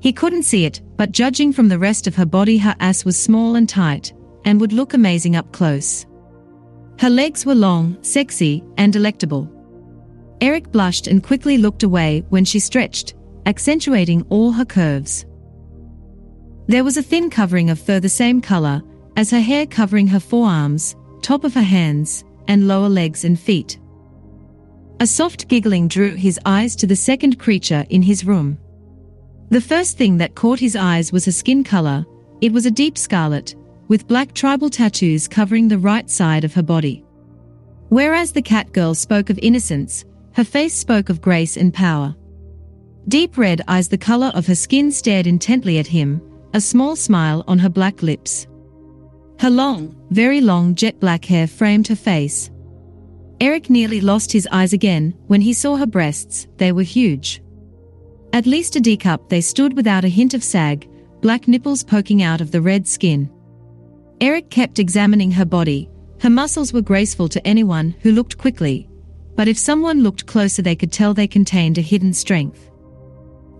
He 0.00 0.12
couldn't 0.12 0.44
see 0.44 0.64
it, 0.64 0.80
but 0.96 1.12
judging 1.12 1.52
from 1.52 1.68
the 1.68 1.78
rest 1.78 2.06
of 2.06 2.14
her 2.14 2.26
body, 2.26 2.58
her 2.58 2.76
ass 2.80 3.04
was 3.04 3.18
small 3.18 3.56
and 3.56 3.68
tight, 3.68 4.12
and 4.44 4.60
would 4.60 4.72
look 4.72 4.94
amazing 4.94 5.36
up 5.36 5.52
close. 5.52 6.06
Her 6.98 7.10
legs 7.10 7.44
were 7.44 7.54
long, 7.54 7.96
sexy, 8.02 8.64
and 8.76 8.92
delectable. 8.92 9.50
Eric 10.40 10.70
blushed 10.70 11.06
and 11.06 11.22
quickly 11.22 11.58
looked 11.58 11.82
away 11.82 12.24
when 12.28 12.44
she 12.44 12.60
stretched, 12.60 13.14
accentuating 13.46 14.22
all 14.28 14.52
her 14.52 14.64
curves. 14.64 15.26
There 16.66 16.84
was 16.84 16.96
a 16.96 17.02
thin 17.02 17.30
covering 17.30 17.70
of 17.70 17.78
fur 17.78 17.98
the 17.98 18.08
same 18.08 18.40
color 18.40 18.82
as 19.18 19.32
her 19.32 19.40
hair 19.40 19.66
covering 19.66 20.06
her 20.06 20.20
forearms, 20.20 20.94
top 21.22 21.42
of 21.42 21.52
her 21.52 21.60
hands, 21.60 22.24
and 22.46 22.68
lower 22.68 22.88
legs 22.88 23.24
and 23.24 23.38
feet. 23.38 23.76
A 25.00 25.06
soft 25.08 25.48
giggling 25.48 25.88
drew 25.88 26.14
his 26.14 26.38
eyes 26.46 26.76
to 26.76 26.86
the 26.86 26.94
second 26.94 27.36
creature 27.36 27.84
in 27.90 28.00
his 28.00 28.24
room. 28.24 28.56
The 29.50 29.60
first 29.60 29.98
thing 29.98 30.18
that 30.18 30.36
caught 30.36 30.60
his 30.60 30.76
eyes 30.76 31.10
was 31.10 31.24
her 31.24 31.32
skin 31.32 31.64
color, 31.64 32.06
it 32.40 32.52
was 32.52 32.64
a 32.64 32.70
deep 32.70 32.96
scarlet, 32.96 33.56
with 33.88 34.06
black 34.06 34.34
tribal 34.34 34.70
tattoos 34.70 35.26
covering 35.26 35.66
the 35.66 35.78
right 35.78 36.08
side 36.08 36.44
of 36.44 36.54
her 36.54 36.62
body. 36.62 37.04
Whereas 37.88 38.30
the 38.30 38.42
cat 38.42 38.72
girl 38.72 38.94
spoke 38.94 39.30
of 39.30 39.38
innocence, 39.42 40.04
her 40.34 40.44
face 40.44 40.74
spoke 40.74 41.08
of 41.08 41.20
grace 41.20 41.56
and 41.56 41.74
power. 41.74 42.14
Deep 43.08 43.36
red 43.36 43.62
eyes, 43.66 43.88
the 43.88 43.98
color 43.98 44.30
of 44.36 44.46
her 44.46 44.54
skin, 44.54 44.92
stared 44.92 45.26
intently 45.26 45.78
at 45.78 45.88
him, 45.88 46.22
a 46.54 46.60
small 46.60 46.94
smile 46.94 47.42
on 47.48 47.58
her 47.58 47.68
black 47.68 48.00
lips. 48.00 48.46
Her 49.40 49.50
long, 49.50 49.94
very 50.10 50.40
long 50.40 50.74
jet 50.74 50.98
black 50.98 51.24
hair 51.24 51.46
framed 51.46 51.88
her 51.88 51.96
face, 51.96 52.50
Eric 53.40 53.70
nearly 53.70 54.00
lost 54.00 54.32
his 54.32 54.48
eyes 54.50 54.72
again 54.72 55.14
when 55.28 55.40
he 55.40 55.52
saw 55.52 55.76
her 55.76 55.86
breasts, 55.86 56.48
they 56.56 56.72
were 56.72 56.82
huge. 56.82 57.40
At 58.32 58.46
least 58.46 58.74
a 58.74 58.80
D 58.80 58.96
cup 58.96 59.28
they 59.28 59.40
stood 59.40 59.76
without 59.76 60.04
a 60.04 60.08
hint 60.08 60.34
of 60.34 60.42
sag, 60.42 60.88
black 61.20 61.46
nipples 61.46 61.84
poking 61.84 62.22
out 62.22 62.40
of 62.40 62.50
the 62.50 62.60
red 62.60 62.86
skin. 62.88 63.30
Eric 64.20 64.50
kept 64.50 64.80
examining 64.80 65.30
her 65.30 65.44
body, 65.44 65.88
her 66.20 66.30
muscles 66.30 66.72
were 66.72 66.82
graceful 66.82 67.28
to 67.28 67.46
anyone 67.46 67.94
who 68.00 68.10
looked 68.10 68.38
quickly, 68.38 68.88
but 69.36 69.46
if 69.46 69.56
someone 69.56 70.02
looked 70.02 70.26
closer 70.26 70.62
they 70.62 70.74
could 70.74 70.90
tell 70.90 71.14
they 71.14 71.28
contained 71.28 71.78
a 71.78 71.82
hidden 71.82 72.12
strength. 72.12 72.70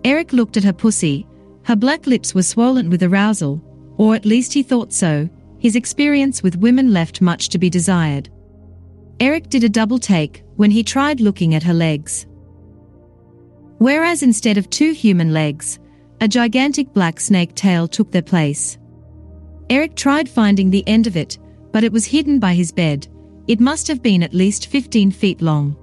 Eric 0.03 0.33
looked 0.33 0.57
at 0.57 0.65
her 0.65 0.73
pussy, 0.73 1.25
her 1.63 1.75
black 1.75 2.05
lips 2.05 2.35
were 2.35 2.43
swollen 2.43 2.89
with 2.89 3.01
arousal, 3.01 3.61
or 3.97 4.13
at 4.13 4.25
least 4.25 4.51
he 4.51 4.61
thought 4.61 4.91
so, 4.91 5.29
his 5.59 5.75
experience 5.75 6.41
with 6.41 6.57
women 6.57 6.93
left 6.93 7.21
much 7.21 7.49
to 7.49 7.59
be 7.59 7.69
desired. 7.69 8.29
Eric 9.19 9.49
did 9.49 9.63
a 9.63 9.69
double 9.69 9.99
take 9.99 10.43
when 10.55 10.71
he 10.71 10.83
tried 10.83 11.19
looking 11.19 11.53
at 11.53 11.63
her 11.63 11.73
legs. 11.73 12.25
Whereas 13.77 14.23
instead 14.23 14.57
of 14.57 14.69
two 14.69 14.93
human 14.93 15.33
legs, 15.33 15.79
a 16.21 16.27
gigantic 16.27 16.93
black 16.93 17.19
snake 17.19 17.55
tail 17.55 17.87
took 17.87 18.11
their 18.11 18.21
place. 18.21 18.77
Eric 19.69 19.95
tried 19.95 20.27
finding 20.27 20.69
the 20.69 20.87
end 20.87 21.07
of 21.07 21.15
it, 21.15 21.37
but 21.71 21.83
it 21.83 21.91
was 21.91 22.05
hidden 22.05 22.39
by 22.39 22.53
his 22.53 22.71
bed. 22.71 23.07
It 23.47 23.59
must 23.59 23.87
have 23.87 24.01
been 24.01 24.23
at 24.23 24.33
least 24.33 24.67
15 24.67 25.11
feet 25.11 25.41
long. 25.41 25.75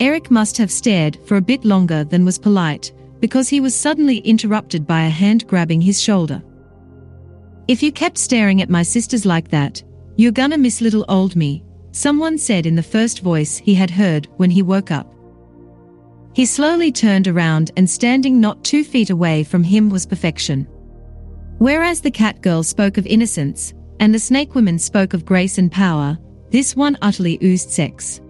Eric 0.00 0.30
must 0.30 0.56
have 0.58 0.70
stared 0.70 1.18
for 1.26 1.36
a 1.36 1.42
bit 1.42 1.64
longer 1.64 2.04
than 2.04 2.24
was 2.24 2.38
polite, 2.38 2.92
because 3.20 3.48
he 3.48 3.60
was 3.60 3.74
suddenly 3.74 4.18
interrupted 4.18 4.86
by 4.86 5.04
a 5.04 5.10
hand 5.10 5.46
grabbing 5.46 5.80
his 5.80 6.00
shoulder. 6.00 6.42
If 7.68 7.82
you 7.82 7.92
kept 7.92 8.18
staring 8.18 8.60
at 8.62 8.70
my 8.70 8.82
sisters 8.82 9.24
like 9.24 9.48
that, 9.48 9.82
you're 10.16 10.32
gonna 10.32 10.58
miss 10.58 10.80
little 10.80 11.04
old 11.08 11.36
me, 11.36 11.64
Someone 11.94 12.38
said 12.38 12.64
in 12.64 12.74
the 12.74 12.82
first 12.82 13.20
voice 13.20 13.58
he 13.58 13.74
had 13.74 13.90
heard 13.90 14.26
when 14.38 14.50
he 14.50 14.62
woke 14.62 14.90
up. 14.90 15.14
He 16.32 16.46
slowly 16.46 16.90
turned 16.90 17.28
around 17.28 17.70
and 17.76 17.88
standing 17.88 18.40
not 18.40 18.64
two 18.64 18.82
feet 18.82 19.10
away 19.10 19.44
from 19.44 19.62
him 19.62 19.90
was 19.90 20.06
perfection. 20.06 20.66
Whereas 21.58 22.00
the 22.00 22.10
cat 22.10 22.40
girl 22.40 22.62
spoke 22.62 22.96
of 22.96 23.06
innocence, 23.06 23.74
and 24.00 24.14
the 24.14 24.18
snake 24.18 24.54
woman 24.54 24.78
spoke 24.78 25.12
of 25.12 25.26
grace 25.26 25.58
and 25.58 25.70
power, 25.70 26.18
this 26.50 26.74
one 26.74 26.96
utterly 27.02 27.38
oozed 27.42 27.70
sex. 27.70 28.22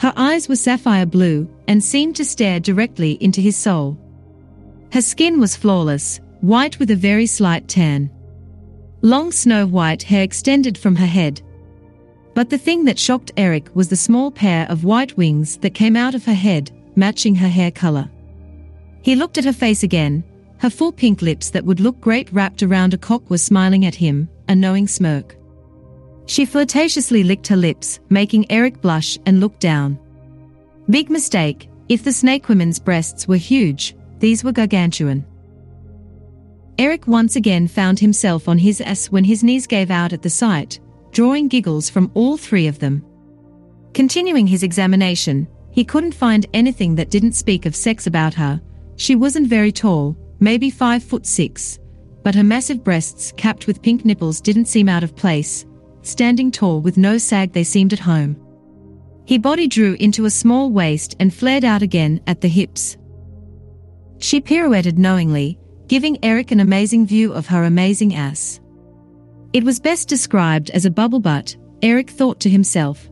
Her 0.00 0.14
eyes 0.16 0.48
were 0.48 0.56
sapphire 0.56 1.04
blue 1.04 1.46
and 1.68 1.84
seemed 1.84 2.16
to 2.16 2.24
stare 2.24 2.60
directly 2.60 3.18
into 3.20 3.42
his 3.42 3.56
soul. 3.56 3.98
Her 4.90 5.02
skin 5.02 5.38
was 5.38 5.54
flawless, 5.54 6.18
white 6.40 6.78
with 6.78 6.90
a 6.90 6.96
very 6.96 7.26
slight 7.26 7.68
tan. 7.68 8.10
Long 9.02 9.32
snow 9.32 9.66
white 9.66 10.02
hair 10.02 10.22
extended 10.22 10.76
from 10.76 10.96
her 10.96 11.06
head, 11.06 11.40
but 12.34 12.50
the 12.50 12.58
thing 12.58 12.84
that 12.84 12.98
shocked 12.98 13.32
Eric 13.36 13.68
was 13.74 13.88
the 13.88 13.96
small 13.96 14.30
pair 14.30 14.66
of 14.68 14.84
white 14.84 15.16
wings 15.16 15.56
that 15.58 15.74
came 15.74 15.96
out 15.96 16.14
of 16.14 16.24
her 16.24 16.34
head, 16.34 16.70
matching 16.96 17.34
her 17.34 17.48
hair 17.48 17.70
color. 17.70 18.08
He 19.02 19.16
looked 19.16 19.38
at 19.38 19.44
her 19.44 19.52
face 19.52 19.82
again, 19.82 20.22
her 20.58 20.70
full 20.70 20.92
pink 20.92 21.22
lips 21.22 21.50
that 21.50 21.64
would 21.64 21.80
look 21.80 22.00
great 22.00 22.30
wrapped 22.32 22.62
around 22.62 22.94
a 22.94 22.98
cock 22.98 23.28
were 23.30 23.38
smiling 23.38 23.86
at 23.86 23.94
him, 23.94 24.28
a 24.48 24.54
knowing 24.54 24.86
smirk. 24.86 25.36
She 26.26 26.44
flirtatiously 26.44 27.24
licked 27.24 27.46
her 27.48 27.56
lips, 27.56 28.00
making 28.10 28.50
Eric 28.50 28.80
blush 28.80 29.18
and 29.26 29.40
look 29.40 29.58
down. 29.58 29.98
Big 30.88 31.10
mistake, 31.10 31.68
if 31.88 32.04
the 32.04 32.12
snake 32.12 32.48
women's 32.48 32.78
breasts 32.78 33.26
were 33.26 33.36
huge, 33.36 33.96
these 34.18 34.44
were 34.44 34.52
gargantuan. 34.52 35.24
Eric 36.80 37.06
once 37.06 37.36
again 37.36 37.68
found 37.68 37.98
himself 37.98 38.48
on 38.48 38.56
his 38.56 38.80
ass 38.80 39.10
when 39.10 39.22
his 39.22 39.44
knees 39.44 39.66
gave 39.66 39.90
out 39.90 40.14
at 40.14 40.22
the 40.22 40.30
sight, 40.30 40.80
drawing 41.10 41.46
giggles 41.46 41.90
from 41.90 42.10
all 42.14 42.38
three 42.38 42.66
of 42.68 42.78
them. 42.78 43.04
Continuing 43.92 44.46
his 44.46 44.62
examination, 44.62 45.46
he 45.72 45.84
couldn't 45.84 46.14
find 46.14 46.46
anything 46.54 46.94
that 46.94 47.10
didn't 47.10 47.34
speak 47.34 47.66
of 47.66 47.76
sex 47.76 48.06
about 48.06 48.32
her. 48.32 48.58
She 48.96 49.14
wasn't 49.14 49.46
very 49.46 49.70
tall, 49.70 50.16
maybe 50.38 50.70
five 50.70 51.04
foot 51.04 51.26
six, 51.26 51.78
but 52.22 52.34
her 52.34 52.42
massive 52.42 52.82
breasts 52.82 53.30
capped 53.36 53.66
with 53.66 53.82
pink 53.82 54.06
nipples 54.06 54.40
didn't 54.40 54.64
seem 54.64 54.88
out 54.88 55.04
of 55.04 55.14
place. 55.14 55.66
Standing 56.00 56.50
tall 56.50 56.80
with 56.80 56.96
no 56.96 57.18
sag, 57.18 57.52
they 57.52 57.62
seemed 57.62 57.92
at 57.92 57.98
home. 57.98 58.38
He 59.26 59.36
body 59.36 59.68
drew 59.68 59.98
into 60.00 60.24
a 60.24 60.30
small 60.30 60.70
waist 60.70 61.14
and 61.20 61.34
flared 61.34 61.62
out 61.62 61.82
again 61.82 62.22
at 62.26 62.40
the 62.40 62.48
hips. 62.48 62.96
She 64.16 64.40
pirouetted 64.40 64.96
knowingly, 64.96 65.58
giving 65.90 66.24
Eric 66.24 66.52
an 66.52 66.60
amazing 66.60 67.04
view 67.04 67.32
of 67.32 67.48
her 67.48 67.64
amazing 67.64 68.14
ass. 68.14 68.60
It 69.52 69.64
was 69.64 69.80
best 69.80 70.08
described 70.08 70.70
as 70.70 70.84
a 70.84 70.90
bubble 70.90 71.18
butt, 71.18 71.56
Eric 71.82 72.10
thought 72.10 72.38
to 72.38 72.48
himself. 72.48 73.10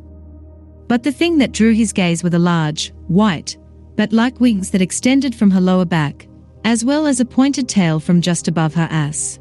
But 0.87 1.03
the 1.03 1.11
thing 1.11 1.39
that 1.39 1.51
drew 1.51 1.73
his 1.73 1.93
gaze 1.93 2.23
were 2.23 2.31
the 2.31 2.39
large, 2.39 2.93
white, 3.09 3.59
but 3.97 4.13
like 4.13 4.39
wings 4.39 4.71
that 4.71 4.81
extended 4.81 5.35
from 5.35 5.51
her 5.51 5.61
lower 5.61 5.85
back, 5.85 6.29
as 6.65 6.85
well 6.85 7.09
as 7.09 7.19
a 7.19 7.25
pointed 7.25 7.69
tail 7.69 7.99
from 7.99 8.21
just 8.21 8.47
above 8.47 8.75
her 8.75 8.87
ass. 8.93 9.41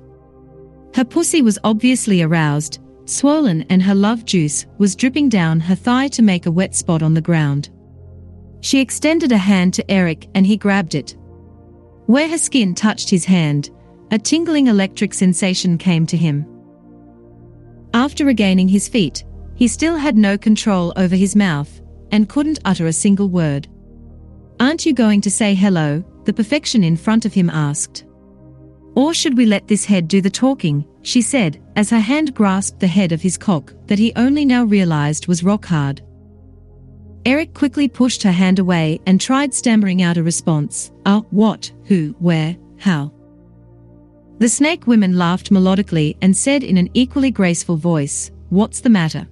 Her 0.95 1.05
pussy 1.05 1.43
was 1.43 1.59
obviously 1.63 2.23
aroused, 2.23 2.79
swollen, 3.05 3.67
and 3.69 3.83
her 3.83 3.93
love 3.93 4.25
juice 4.25 4.65
was 4.79 4.95
dripping 4.95 5.29
down 5.29 5.59
her 5.59 5.75
thigh 5.75 6.07
to 6.07 6.23
make 6.23 6.47
a 6.47 6.51
wet 6.51 6.73
spot 6.73 7.03
on 7.03 7.13
the 7.13 7.21
ground. 7.21 7.69
She 8.61 8.81
extended 8.81 9.31
a 9.31 9.37
hand 9.37 9.75
to 9.75 9.91
Eric 9.91 10.27
and 10.33 10.43
he 10.43 10.57
grabbed 10.57 10.95
it. 10.95 11.15
Where 12.07 12.29
her 12.29 12.37
skin 12.37 12.73
touched 12.73 13.09
his 13.09 13.25
hand, 13.25 13.69
a 14.11 14.17
tingling 14.17 14.67
electric 14.67 15.13
sensation 15.13 15.77
came 15.77 16.05
to 16.07 16.17
him. 16.17 16.45
After 17.93 18.23
regaining 18.23 18.69
his 18.69 18.87
feet, 18.87 19.25
he 19.55 19.67
still 19.67 19.97
had 19.97 20.17
no 20.17 20.37
control 20.37 20.93
over 20.95 21.15
his 21.15 21.35
mouth 21.35 21.81
and 22.11 22.29
couldn't 22.29 22.59
utter 22.63 22.87
a 22.87 22.93
single 22.93 23.27
word. 23.27 23.67
Aren't 24.59 24.85
you 24.85 24.93
going 24.93 25.19
to 25.21 25.29
say 25.29 25.53
hello? 25.53 26.03
The 26.23 26.31
perfection 26.33 26.83
in 26.83 26.95
front 26.95 27.25
of 27.25 27.33
him 27.33 27.49
asked. 27.49 28.05
Or 28.95 29.13
should 29.13 29.37
we 29.37 29.45
let 29.45 29.67
this 29.67 29.83
head 29.83 30.07
do 30.07 30.21
the 30.21 30.29
talking? 30.29 30.85
She 31.01 31.21
said, 31.21 31.61
as 31.75 31.89
her 31.89 31.99
hand 31.99 32.33
grasped 32.33 32.79
the 32.79 32.87
head 32.87 33.11
of 33.11 33.21
his 33.21 33.37
cock 33.37 33.73
that 33.87 33.99
he 33.99 34.13
only 34.15 34.45
now 34.45 34.63
realized 34.63 35.27
was 35.27 35.43
rock 35.43 35.65
hard. 35.65 36.01
Eric 37.27 37.53
quickly 37.53 37.89
pushed 37.89 38.23
her 38.23 38.31
hand 38.31 38.57
away 38.57 39.01
and 39.05 39.19
tried 39.19 39.53
stammering 39.53 40.01
out 40.01 40.15
a 40.15 40.23
response. 40.23 40.93
Uh, 41.05 41.19
what, 41.29 41.69
who, 41.83 42.15
where, 42.19 42.55
how? 42.77 43.11
The 44.37 44.47
snake 44.47 44.87
women 44.87 45.17
laughed 45.17 45.51
melodically 45.51 46.15
and 46.21 46.37
said 46.37 46.63
in 46.63 46.77
an 46.77 46.89
equally 46.93 47.29
graceful 47.29 47.75
voice, 47.75 48.31
What's 48.47 48.79
the 48.79 48.89
matter? 48.89 49.27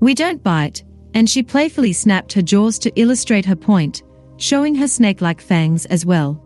We 0.00 0.14
don't 0.14 0.42
bite, 0.42 0.84
and 1.14 1.30
she 1.30 1.42
playfully 1.42 1.94
snapped 1.94 2.34
her 2.34 2.42
jaws 2.42 2.78
to 2.80 2.92
illustrate 2.94 3.46
her 3.46 3.56
point, 3.56 4.02
showing 4.36 4.74
her 4.74 4.86
snake-like 4.86 5.40
fangs 5.40 5.86
as 5.86 6.04
well. 6.04 6.44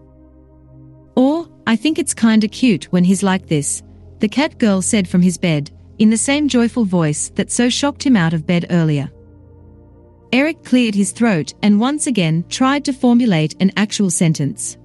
Or, 1.16 1.49
I 1.66 1.75
think 1.75 1.99
it's 1.99 2.14
kinda 2.14 2.47
cute 2.47 2.85
when 2.92 3.02
he's 3.02 3.25
like 3.25 3.49
this, 3.49 3.83
the 4.21 4.28
cat 4.28 4.59
girl 4.59 4.81
said 4.81 5.09
from 5.09 5.23
his 5.23 5.38
bed, 5.38 5.73
in 5.99 6.11
the 6.11 6.16
same 6.16 6.47
joyful 6.47 6.85
voice 6.85 7.31
that 7.35 7.50
so 7.50 7.69
shocked 7.69 8.07
him 8.07 8.16
out 8.16 8.33
of 8.33 8.47
bed 8.47 8.66
earlier. 8.71 9.11
Eric 10.32 10.64
cleared 10.64 10.94
his 10.94 11.12
throat 11.12 11.52
and 11.62 11.78
once 11.78 12.06
again 12.06 12.44
tried 12.48 12.86
to 12.86 12.92
formulate 12.92 13.54
an 13.60 13.70
actual 13.76 14.08
sentence. 14.08 14.78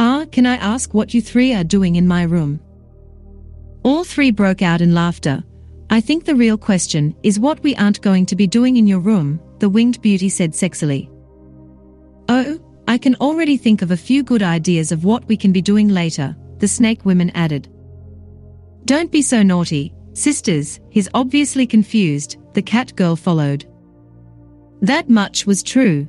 Ah, 0.00 0.24
can 0.32 0.46
I 0.46 0.56
ask 0.56 0.92
what 0.92 1.14
you 1.14 1.22
three 1.22 1.54
are 1.54 1.62
doing 1.62 1.94
in 1.94 2.08
my 2.08 2.24
room? 2.24 2.60
All 3.84 4.02
three 4.02 4.32
broke 4.32 4.60
out 4.62 4.80
in 4.80 4.94
laughter. 4.94 5.44
I 5.90 6.00
think 6.00 6.24
the 6.24 6.34
real 6.34 6.58
question 6.58 7.14
is 7.22 7.38
what 7.38 7.62
we 7.62 7.76
aren't 7.76 8.02
going 8.02 8.26
to 8.26 8.36
be 8.36 8.46
doing 8.48 8.76
in 8.76 8.86
your 8.86 8.98
room, 8.98 9.40
the 9.60 9.68
winged 9.68 10.02
beauty 10.02 10.28
said 10.28 10.52
sexily. 10.52 11.08
Oh, 12.28 12.58
I 12.88 12.98
can 12.98 13.14
already 13.16 13.56
think 13.56 13.82
of 13.82 13.92
a 13.92 13.96
few 13.96 14.24
good 14.24 14.42
ideas 14.42 14.90
of 14.90 15.04
what 15.04 15.24
we 15.28 15.36
can 15.36 15.52
be 15.52 15.62
doing 15.62 15.88
later, 15.88 16.36
the 16.58 16.68
snake 16.68 17.04
women 17.04 17.30
added. 17.30 17.68
Don't 18.86 19.12
be 19.12 19.22
so 19.22 19.42
naughty, 19.42 19.94
sisters, 20.14 20.80
he's 20.90 21.08
obviously 21.14 21.66
confused, 21.66 22.38
the 22.54 22.62
cat 22.62 22.96
girl 22.96 23.14
followed. 23.14 23.67
That 24.80 25.08
much 25.08 25.46
was 25.46 25.62
true. 25.62 26.08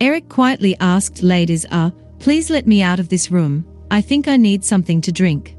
Eric 0.00 0.28
quietly 0.28 0.76
asked 0.80 1.22
ladies, 1.22 1.66
uh, 1.70 1.90
please 2.18 2.50
let 2.50 2.66
me 2.66 2.82
out 2.82 3.00
of 3.00 3.08
this 3.08 3.30
room, 3.30 3.66
I 3.90 4.00
think 4.00 4.28
I 4.28 4.36
need 4.36 4.64
something 4.64 5.00
to 5.02 5.12
drink. 5.12 5.56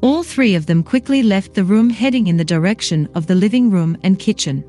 All 0.00 0.22
three 0.22 0.54
of 0.54 0.66
them 0.66 0.82
quickly 0.82 1.22
left 1.22 1.54
the 1.54 1.64
room 1.64 1.88
heading 1.88 2.26
in 2.26 2.36
the 2.36 2.44
direction 2.44 3.08
of 3.14 3.26
the 3.26 3.34
living 3.34 3.70
room 3.70 3.96
and 4.02 4.18
kitchen. 4.18 4.64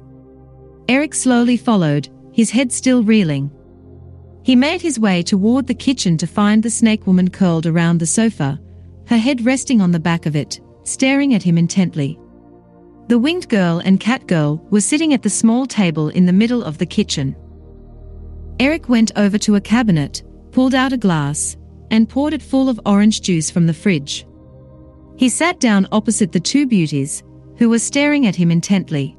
Eric 0.87 1.15
slowly 1.15 1.57
followed, 1.57 2.09
his 2.31 2.51
head 2.51 2.71
still 2.71 3.03
reeling. 3.03 3.49
He 4.43 4.55
made 4.55 4.81
his 4.81 4.99
way 4.99 5.23
toward 5.23 5.65
the 5.67 5.73
kitchen 5.73 6.17
to 6.17 6.27
find 6.27 6.61
the 6.61 6.69
snake 6.69 7.07
woman 7.07 7.29
curled 7.29 7.65
around 7.65 7.99
the 7.99 8.05
sofa, 8.05 8.59
her 9.07 9.17
head 9.17 9.45
resting 9.45 9.81
on 9.81 9.91
the 9.91 9.99
back 9.99 10.25
of 10.25 10.35
it, 10.35 10.59
staring 10.83 11.33
at 11.33 11.43
him 11.43 11.57
intently. 11.57 12.19
The 13.13 13.19
winged 13.19 13.47
girl 13.47 13.77
and 13.77 13.99
cat 13.99 14.25
girl 14.25 14.55
were 14.71 14.81
sitting 14.81 15.13
at 15.13 15.21
the 15.21 15.29
small 15.29 15.67
table 15.67 16.09
in 16.09 16.25
the 16.25 16.33
middle 16.33 16.63
of 16.63 16.79
the 16.79 16.85
kitchen. 16.87 17.35
Eric 18.59 18.89
went 18.89 19.11
over 19.15 19.37
to 19.37 19.53
a 19.53 19.61
cabinet, 19.61 20.23
pulled 20.49 20.73
out 20.73 20.93
a 20.93 20.97
glass, 20.97 21.55
and 21.91 22.09
poured 22.09 22.33
it 22.33 22.41
full 22.41 22.69
of 22.69 22.79
orange 22.87 23.21
juice 23.21 23.51
from 23.51 23.67
the 23.67 23.73
fridge. 23.75 24.25
He 25.15 25.29
sat 25.29 25.59
down 25.59 25.87
opposite 25.91 26.31
the 26.31 26.39
two 26.39 26.65
beauties, 26.65 27.21
who 27.59 27.69
were 27.69 27.77
staring 27.77 28.25
at 28.25 28.35
him 28.35 28.49
intently. 28.49 29.15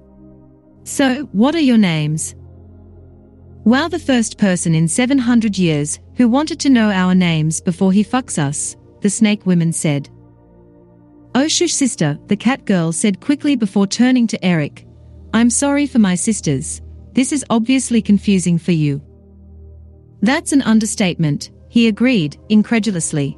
So, 0.83 1.27
what 1.31 1.55
are 1.55 1.61
your 1.61 1.79
names? 1.79 2.35
Well, 3.63 3.89
the 3.89 4.01
first 4.01 4.39
person 4.39 4.75
in 4.75 4.89
700 4.89 5.57
years 5.57 6.01
who 6.17 6.29
wanted 6.29 6.59
to 6.59 6.69
know 6.69 6.91
our 6.91 7.15
names 7.15 7.61
before 7.61 7.93
he 7.93 8.03
fucks 8.03 8.39
us, 8.39 8.75
the 9.03 9.09
snake 9.09 9.47
women 9.47 9.73
said. 9.73 10.11
Shush 11.43 11.75
sister, 11.75 12.19
the 12.29 12.37
cat 12.37 12.65
girl 12.65 12.93
said 12.93 13.21
quickly 13.21 13.57
before 13.57 13.87
turning 13.87 14.27
to 14.29 14.45
Eric. 14.45 14.87
I'm 15.35 15.51
sorry 15.51 15.87
for 15.87 15.99
my 15.99 16.15
sisters. 16.15 16.81
This 17.13 17.33
is 17.33 17.45
obviously 17.51 18.01
confusing 18.01 18.57
for 18.57 18.73
you. 18.73 19.03
That's 20.23 20.53
an 20.53 20.63
understatement, 20.63 21.51
he 21.69 21.89
agreed, 21.89 22.37
incredulously. 22.49 23.37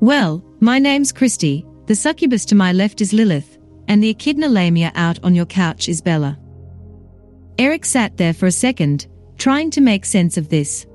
Well, 0.00 0.44
my 0.60 0.78
name's 0.78 1.12
Christy, 1.12 1.66
the 1.86 1.94
succubus 1.94 2.44
to 2.46 2.54
my 2.54 2.72
left 2.72 3.00
is 3.00 3.12
Lilith, 3.12 3.58
and 3.88 4.02
the 4.02 4.10
echidna 4.10 4.48
lamia 4.48 4.92
out 4.94 5.18
on 5.24 5.34
your 5.34 5.46
couch 5.46 5.88
is 5.88 6.02
Bella. 6.02 6.38
Eric 7.58 7.84
sat 7.84 8.16
there 8.16 8.34
for 8.34 8.46
a 8.46 8.52
second, 8.52 9.06
trying 9.38 9.70
to 9.70 9.80
make 9.80 10.04
sense 10.04 10.36
of 10.36 10.50
this. 10.50 10.86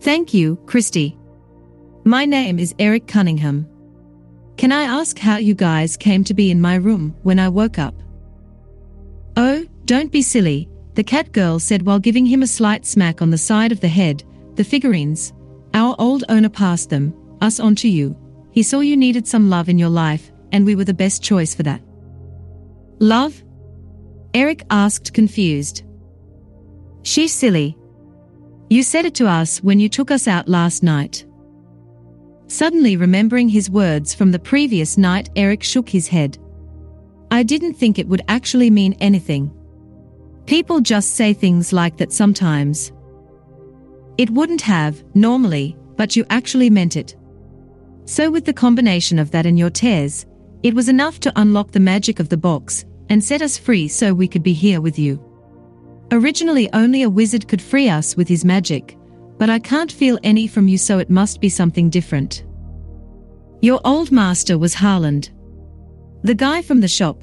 Thank 0.00 0.34
you, 0.34 0.56
Christy. 0.66 1.16
My 2.04 2.24
name 2.24 2.58
is 2.58 2.74
Eric 2.78 3.06
Cunningham. 3.06 3.66
Can 4.58 4.72
I 4.72 4.82
ask 4.82 5.16
how 5.20 5.36
you 5.36 5.54
guys 5.54 5.96
came 5.96 6.24
to 6.24 6.34
be 6.34 6.50
in 6.50 6.60
my 6.60 6.74
room 6.74 7.14
when 7.22 7.38
I 7.38 7.48
woke 7.48 7.78
up? 7.78 7.94
Oh, 9.36 9.64
don't 9.84 10.10
be 10.10 10.20
silly, 10.20 10.68
the 10.94 11.04
cat 11.04 11.30
girl 11.30 11.60
said 11.60 11.82
while 11.82 12.00
giving 12.00 12.26
him 12.26 12.42
a 12.42 12.46
slight 12.48 12.84
smack 12.84 13.22
on 13.22 13.30
the 13.30 13.38
side 13.38 13.70
of 13.70 13.80
the 13.80 13.86
head. 13.86 14.24
The 14.56 14.64
figurines. 14.64 15.32
Our 15.74 15.94
old 16.00 16.24
owner 16.28 16.48
passed 16.48 16.90
them, 16.90 17.14
us 17.40 17.60
on 17.60 17.76
to 17.76 17.88
you. 17.88 18.16
He 18.50 18.64
saw 18.64 18.80
you 18.80 18.96
needed 18.96 19.28
some 19.28 19.48
love 19.48 19.68
in 19.68 19.78
your 19.78 19.90
life, 19.90 20.32
and 20.50 20.66
we 20.66 20.74
were 20.74 20.84
the 20.84 20.92
best 20.92 21.22
choice 21.22 21.54
for 21.54 21.62
that. 21.62 21.80
Love? 22.98 23.40
Eric 24.34 24.64
asked 24.70 25.14
confused. 25.14 25.84
She's 27.04 27.32
silly. 27.32 27.78
You 28.70 28.82
said 28.82 29.04
it 29.04 29.14
to 29.14 29.28
us 29.28 29.62
when 29.62 29.78
you 29.78 29.88
took 29.88 30.10
us 30.10 30.26
out 30.26 30.48
last 30.48 30.82
night. 30.82 31.24
Suddenly 32.48 32.96
remembering 32.96 33.50
his 33.50 33.70
words 33.70 34.14
from 34.14 34.32
the 34.32 34.38
previous 34.38 34.96
night, 34.96 35.28
Eric 35.36 35.62
shook 35.62 35.88
his 35.88 36.08
head. 36.08 36.38
I 37.30 37.42
didn't 37.42 37.74
think 37.74 37.98
it 37.98 38.08
would 38.08 38.22
actually 38.26 38.70
mean 38.70 38.94
anything. 39.00 39.52
People 40.46 40.80
just 40.80 41.14
say 41.14 41.34
things 41.34 41.74
like 41.74 41.98
that 41.98 42.10
sometimes. 42.10 42.90
It 44.16 44.30
wouldn't 44.30 44.62
have, 44.62 45.04
normally, 45.14 45.76
but 45.96 46.16
you 46.16 46.24
actually 46.30 46.70
meant 46.70 46.96
it. 46.96 47.16
So, 48.06 48.30
with 48.30 48.46
the 48.46 48.54
combination 48.54 49.18
of 49.18 49.30
that 49.32 49.44
and 49.44 49.58
your 49.58 49.68
tears, 49.68 50.24
it 50.62 50.74
was 50.74 50.88
enough 50.88 51.20
to 51.20 51.32
unlock 51.36 51.70
the 51.70 51.80
magic 51.80 52.18
of 52.18 52.30
the 52.30 52.36
box 52.38 52.86
and 53.10 53.22
set 53.22 53.42
us 53.42 53.58
free 53.58 53.88
so 53.88 54.14
we 54.14 54.26
could 54.26 54.42
be 54.42 54.54
here 54.54 54.80
with 54.80 54.98
you. 54.98 55.22
Originally, 56.10 56.72
only 56.72 57.02
a 57.02 57.10
wizard 57.10 57.46
could 57.46 57.60
free 57.60 57.90
us 57.90 58.16
with 58.16 58.26
his 58.26 58.44
magic, 58.44 58.97
but 59.38 59.48
I 59.48 59.58
can't 59.58 59.90
feel 59.90 60.18
any 60.22 60.46
from 60.46 60.68
you, 60.68 60.76
so 60.76 60.98
it 60.98 61.10
must 61.10 61.40
be 61.40 61.48
something 61.48 61.88
different. 61.88 62.44
Your 63.60 63.80
old 63.84 64.12
master 64.12 64.58
was 64.58 64.74
Harland. 64.74 65.30
The 66.22 66.34
guy 66.34 66.62
from 66.62 66.80
the 66.80 66.88
shop. 66.88 67.22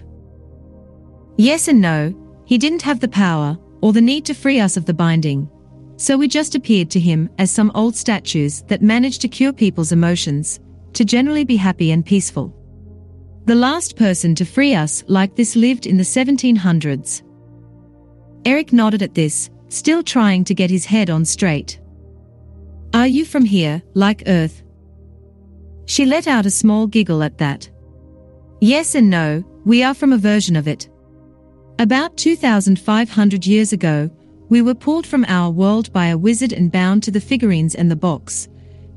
Yes 1.37 1.67
and 1.67 1.81
no, 1.81 2.13
he 2.45 2.57
didn't 2.57 2.81
have 2.81 2.99
the 2.99 3.07
power 3.07 3.57
or 3.81 3.93
the 3.93 4.01
need 4.01 4.25
to 4.25 4.33
free 4.33 4.59
us 4.59 4.77
of 4.77 4.85
the 4.85 4.93
binding. 4.93 5.49
So 5.97 6.17
we 6.17 6.27
just 6.27 6.55
appeared 6.55 6.89
to 6.91 6.99
him 6.99 7.29
as 7.37 7.51
some 7.51 7.71
old 7.75 7.95
statues 7.95 8.63
that 8.63 8.81
managed 8.81 9.21
to 9.21 9.27
cure 9.27 9.53
people's 9.53 9.91
emotions, 9.91 10.59
to 10.93 11.05
generally 11.05 11.43
be 11.43 11.55
happy 11.55 11.91
and 11.91 12.05
peaceful. 12.05 12.53
The 13.45 13.55
last 13.55 13.95
person 13.95 14.33
to 14.35 14.45
free 14.45 14.73
us 14.73 15.03
like 15.07 15.35
this 15.35 15.55
lived 15.55 15.85
in 15.85 15.97
the 15.97 16.03
1700s. 16.03 17.21
Eric 18.45 18.73
nodded 18.73 19.03
at 19.03 19.13
this, 19.13 19.49
still 19.69 20.03
trying 20.03 20.43
to 20.45 20.55
get 20.55 20.69
his 20.69 20.85
head 20.85 21.09
on 21.09 21.23
straight. 21.23 21.79
Are 22.95 23.07
you 23.07 23.25
from 23.25 23.43
here, 23.43 23.83
like 23.93 24.23
Earth? 24.25 24.63
She 25.85 26.05
let 26.05 26.27
out 26.27 26.45
a 26.45 26.49
small 26.49 26.87
giggle 26.87 27.23
at 27.23 27.37
that. 27.39 27.69
Yes 28.61 28.95
and 28.95 29.09
no, 29.09 29.43
we 29.65 29.83
are 29.83 29.93
from 29.93 30.13
a 30.13 30.17
version 30.17 30.55
of 30.55 30.65
it. 30.65 30.87
About 31.77 32.15
2,500 32.15 33.45
years 33.45 33.73
ago, 33.73 34.09
we 34.47 34.61
were 34.61 34.73
pulled 34.73 35.05
from 35.05 35.25
our 35.27 35.51
world 35.51 35.91
by 35.91 36.05
a 36.05 36.17
wizard 36.17 36.53
and 36.53 36.71
bound 36.71 37.03
to 37.03 37.11
the 37.11 37.19
figurines 37.19 37.75
and 37.75 37.91
the 37.91 37.97
box. 37.97 38.47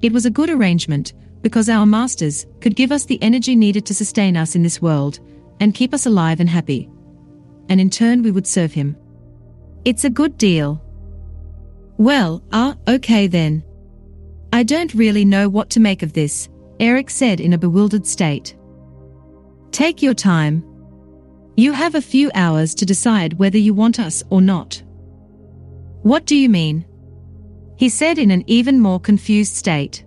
It 0.00 0.12
was 0.12 0.26
a 0.26 0.30
good 0.30 0.48
arrangement, 0.48 1.12
because 1.42 1.68
our 1.68 1.84
masters 1.84 2.46
could 2.61 2.76
give 2.76 2.92
us 2.92 3.04
the 3.04 3.20
energy 3.20 3.56
needed 3.56 3.84
to 3.87 3.94
sustain 3.94 4.37
us 4.37 4.54
in 4.54 4.62
this 4.62 4.80
world 4.80 5.18
and 5.58 5.74
keep 5.74 5.92
us 5.92 6.06
alive 6.06 6.38
and 6.38 6.48
happy. 6.48 6.88
And 7.68 7.80
in 7.80 7.90
turn, 7.90 8.22
we 8.22 8.30
would 8.30 8.46
serve 8.46 8.72
him. 8.72 8.96
It's 9.84 10.04
a 10.04 10.11
good 10.11 10.38
deal. 10.38 10.80
Well, 11.96 12.44
ah, 12.52 12.76
okay 12.87 13.26
then. 13.26 13.64
I 14.52 14.62
don't 14.62 14.94
really 14.94 15.24
know 15.24 15.48
what 15.48 15.70
to 15.70 15.80
make 15.80 16.02
of 16.02 16.12
this, 16.12 16.48
Eric 16.80 17.11
said 17.11 17.40
in 17.40 17.52
a 17.52 17.58
bewildered 17.58 18.06
state. 18.06 18.56
Take 19.70 20.02
your 20.02 20.14
time. 20.14 20.64
You 21.56 21.72
have 21.72 21.94
a 21.94 22.02
few 22.02 22.30
hours 22.34 22.74
to 22.76 22.87
decide 22.87 23.34
whether 23.34 23.58
you 23.58 23.74
want 23.74 24.00
us 24.00 24.22
or 24.30 24.40
not. 24.40 24.82
What 26.02 26.24
do 26.24 26.37
you 26.37 26.48
mean? 26.48 26.87
He 27.76 27.88
said 27.88 28.18
in 28.18 28.30
an 28.30 28.44
even 28.46 28.80
more 28.80 29.00
confused 29.00 29.54
state. 29.54 30.04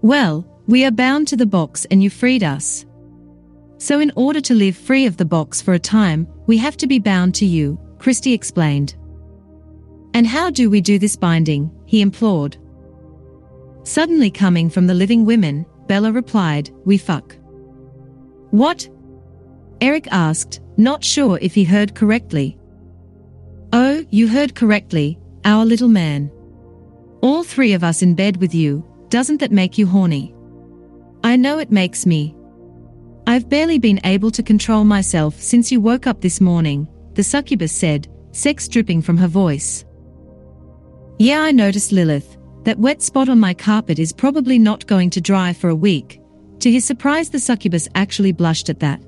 Well, 0.00 0.46
we 0.66 0.84
are 0.84 0.90
bound 0.90 1.28
to 1.28 1.36
the 1.36 1.46
box 1.46 1.84
and 1.86 2.02
you 2.02 2.10
freed 2.10 2.42
us. 2.42 2.86
So 3.78 4.00
in 4.00 4.12
order 4.16 4.40
to 4.40 4.54
live 4.54 4.76
free 4.76 5.06
of 5.06 5.16
the 5.16 5.24
box 5.24 5.60
for 5.62 5.74
a 5.74 5.78
time, 5.78 6.26
we 6.46 6.56
have 6.58 6.76
to 6.78 6.86
be 6.86 6.98
bound 6.98 7.34
to 7.36 7.46
you, 7.46 7.78
Christie 7.98 8.32
explained. 8.32 8.96
And 10.14 10.26
how 10.26 10.50
do 10.50 10.68
we 10.70 10.80
do 10.80 10.98
this 10.98 11.16
binding? 11.16 11.70
he 11.86 12.00
implored. 12.00 12.56
Suddenly 13.88 14.30
coming 14.30 14.68
from 14.68 14.86
the 14.86 14.92
living 14.92 15.24
women, 15.24 15.64
Bella 15.86 16.12
replied, 16.12 16.68
We 16.84 16.98
fuck. 16.98 17.34
What? 18.50 18.86
Eric 19.80 20.08
asked, 20.10 20.60
not 20.76 21.02
sure 21.02 21.38
if 21.40 21.54
he 21.54 21.64
heard 21.64 21.94
correctly. 21.94 22.58
Oh, 23.72 24.04
you 24.10 24.28
heard 24.28 24.54
correctly, 24.54 25.18
our 25.46 25.64
little 25.64 25.88
man. 25.88 26.30
All 27.22 27.42
three 27.42 27.72
of 27.72 27.82
us 27.82 28.02
in 28.02 28.14
bed 28.14 28.36
with 28.36 28.54
you, 28.54 28.84
doesn't 29.08 29.38
that 29.38 29.52
make 29.52 29.78
you 29.78 29.86
horny? 29.86 30.34
I 31.24 31.36
know 31.36 31.58
it 31.58 31.72
makes 31.72 32.04
me. 32.04 32.36
I've 33.26 33.48
barely 33.48 33.78
been 33.78 34.00
able 34.04 34.30
to 34.32 34.42
control 34.42 34.84
myself 34.84 35.40
since 35.40 35.72
you 35.72 35.80
woke 35.80 36.06
up 36.06 36.20
this 36.20 36.42
morning, 36.42 36.86
the 37.14 37.24
succubus 37.24 37.72
said, 37.72 38.06
sex 38.32 38.68
dripping 38.68 39.00
from 39.00 39.16
her 39.16 39.28
voice. 39.28 39.86
Yeah, 41.18 41.40
I 41.40 41.52
noticed 41.52 41.90
Lilith. 41.90 42.37
That 42.64 42.78
wet 42.78 43.02
spot 43.02 43.28
on 43.28 43.40
my 43.40 43.54
carpet 43.54 43.98
is 43.98 44.12
probably 44.12 44.58
not 44.58 44.86
going 44.86 45.10
to 45.10 45.20
dry 45.20 45.52
for 45.52 45.68
a 45.68 45.74
week. 45.74 46.20
To 46.60 46.70
his 46.70 46.84
surprise, 46.84 47.30
the 47.30 47.38
succubus 47.38 47.88
actually 47.94 48.32
blushed 48.32 48.68
at 48.68 48.80
that. 48.80 49.00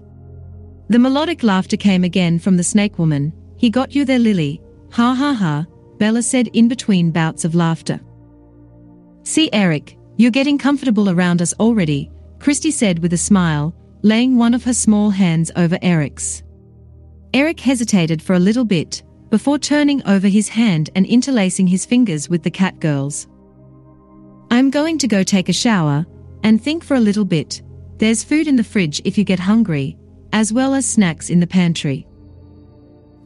The 0.89 0.99
melodic 0.99 1.43
laughter 1.43 1.77
came 1.77 2.05
again 2.05 2.39
from 2.39 2.57
the 2.57 2.65
snake 2.65 2.99
woman. 2.99 3.33
He 3.57 3.71
got 3.71 3.95
you 3.95 4.05
there, 4.05 4.19
Lily. 4.19 4.61
Ha 4.93 5.15
ha 5.15 5.33
ha, 5.35 5.67
Bella 5.99 6.23
said 6.23 6.49
in 6.49 6.69
between 6.69 7.11
bouts 7.11 7.45
of 7.45 7.55
laughter. 7.55 8.01
See, 9.23 9.51
Eric, 9.53 9.97
you're 10.17 10.31
getting 10.31 10.59
comfortable 10.59 11.11
around 11.11 11.43
us 11.43 11.55
already, 11.61 12.11
Christie 12.39 12.71
said 12.71 12.99
with 12.99 13.13
a 13.13 13.19
smile, 13.19 13.75
laying 14.03 14.37
one 14.37 14.55
of 14.55 14.65
her 14.65 14.75
small 14.75 15.11
hands 15.11 15.53
over 15.57 15.79
Eric's. 15.83 16.43
Eric 17.35 17.61
hesitated 17.61 18.21
for 18.23 18.35
a 18.35 18.41
little 18.41 18.65
bit, 18.65 19.03
before 19.29 19.59
turning 19.59 20.03
over 20.07 20.27
his 20.27 20.49
hand 20.49 20.91
and 20.95 21.07
interlacing 21.07 21.67
his 21.67 21.87
fingers 21.87 22.29
with 22.29 22.43
the 22.43 22.51
cat 22.51 22.81
girl's. 22.81 23.29
I'm 24.51 24.71
going 24.71 24.99
to 24.99 25.09
go 25.09 25.23
take 25.23 25.49
a 25.49 25.53
shower, 25.53 26.05
and 26.43 26.61
think 26.61 26.83
for 26.83 26.95
a 26.95 27.01
little 27.01 27.25
bit. 27.25 27.63
There's 27.99 28.25
food 28.25 28.49
in 28.49 28.57
the 28.57 28.65
fridge 28.65 29.01
if 29.05 29.17
you 29.17 29.25
get 29.25 29.39
hungry, 29.39 29.97
as 30.33 30.53
well 30.53 30.75
as 30.75 30.87
snacks 30.87 31.31
in 31.31 31.39
the 31.39 31.47
pantry. 31.47 32.07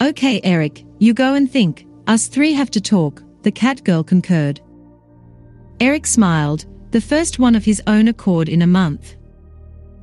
Okay, 0.03 0.41
Eric, 0.45 0.85
you 0.99 1.15
go 1.15 1.35
and 1.35 1.51
think, 1.51 1.87
us 2.07 2.27
three 2.27 2.53
have 2.53 2.71
to 2.73 2.81
talk, 2.81 3.23
the 3.43 3.53
cat 3.53 3.85
girl 3.85 4.03
concurred. 4.03 4.61
Eric 5.81 6.07
smiled, 6.07 6.67
the 6.91 7.01
first 7.01 7.39
one 7.39 7.55
of 7.55 7.65
his 7.65 7.83
own 7.87 8.09
accord 8.09 8.49
in 8.49 8.63
a 8.63 8.67
month. 8.67 9.17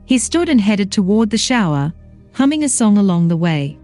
He 0.05 0.17
stood 0.17 0.49
and 0.49 0.59
headed 0.59 0.91
toward 0.91 1.29
the 1.29 1.37
shower, 1.37 1.93
humming 2.33 2.63
a 2.63 2.69
song 2.69 2.97
along 2.97 3.27
the 3.27 3.37
way. 3.37 3.77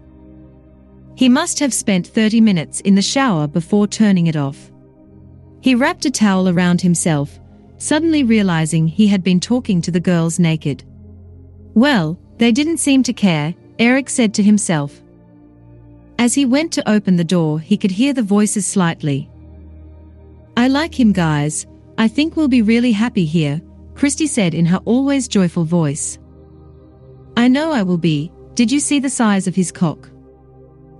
He 1.14 1.28
must 1.28 1.58
have 1.60 1.74
spent 1.74 2.06
30 2.06 2.40
minutes 2.40 2.80
in 2.80 2.94
the 2.94 3.02
shower 3.02 3.46
before 3.46 3.86
turning 3.86 4.26
it 4.26 4.36
off. 4.36 4.70
He 5.60 5.74
wrapped 5.74 6.04
a 6.04 6.10
towel 6.10 6.48
around 6.48 6.80
himself, 6.80 7.38
suddenly 7.78 8.24
realizing 8.24 8.86
he 8.86 9.06
had 9.06 9.22
been 9.22 9.40
talking 9.40 9.80
to 9.82 9.90
the 9.90 10.00
girls 10.00 10.38
naked. 10.38 10.84
Well, 11.74 12.18
they 12.38 12.52
didn't 12.52 12.78
seem 12.78 13.02
to 13.04 13.12
care, 13.12 13.54
Eric 13.78 14.08
said 14.08 14.34
to 14.34 14.42
himself. 14.42 15.00
As 16.18 16.34
he 16.34 16.44
went 16.46 16.72
to 16.72 16.90
open 16.90 17.16
the 17.16 17.24
door, 17.24 17.60
he 17.60 17.76
could 17.76 17.92
hear 17.92 18.12
the 18.12 18.22
voices 18.22 18.66
slightly. 18.66 19.30
I 20.56 20.68
like 20.68 20.98
him, 20.98 21.12
guys. 21.12 21.66
I 21.96 22.08
think 22.08 22.36
we'll 22.36 22.48
be 22.48 22.62
really 22.62 22.92
happy 22.92 23.24
here, 23.24 23.60
Christie 23.94 24.26
said 24.26 24.54
in 24.54 24.66
her 24.66 24.80
always 24.84 25.28
joyful 25.28 25.64
voice. 25.64 26.18
I 27.36 27.48
know 27.48 27.72
I 27.72 27.82
will 27.82 27.98
be. 27.98 28.32
Did 28.54 28.72
you 28.72 28.80
see 28.80 28.98
the 28.98 29.10
size 29.10 29.46
of 29.46 29.54
his 29.54 29.70
cock? 29.70 30.10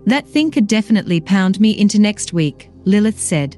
That 0.06 0.26
thing 0.26 0.52
could 0.52 0.68
definitely 0.68 1.20
pound 1.20 1.60
me 1.60 1.76
into 1.76 1.98
next 1.98 2.32
week, 2.32 2.70
Lilith 2.84 3.18
said. 3.18 3.56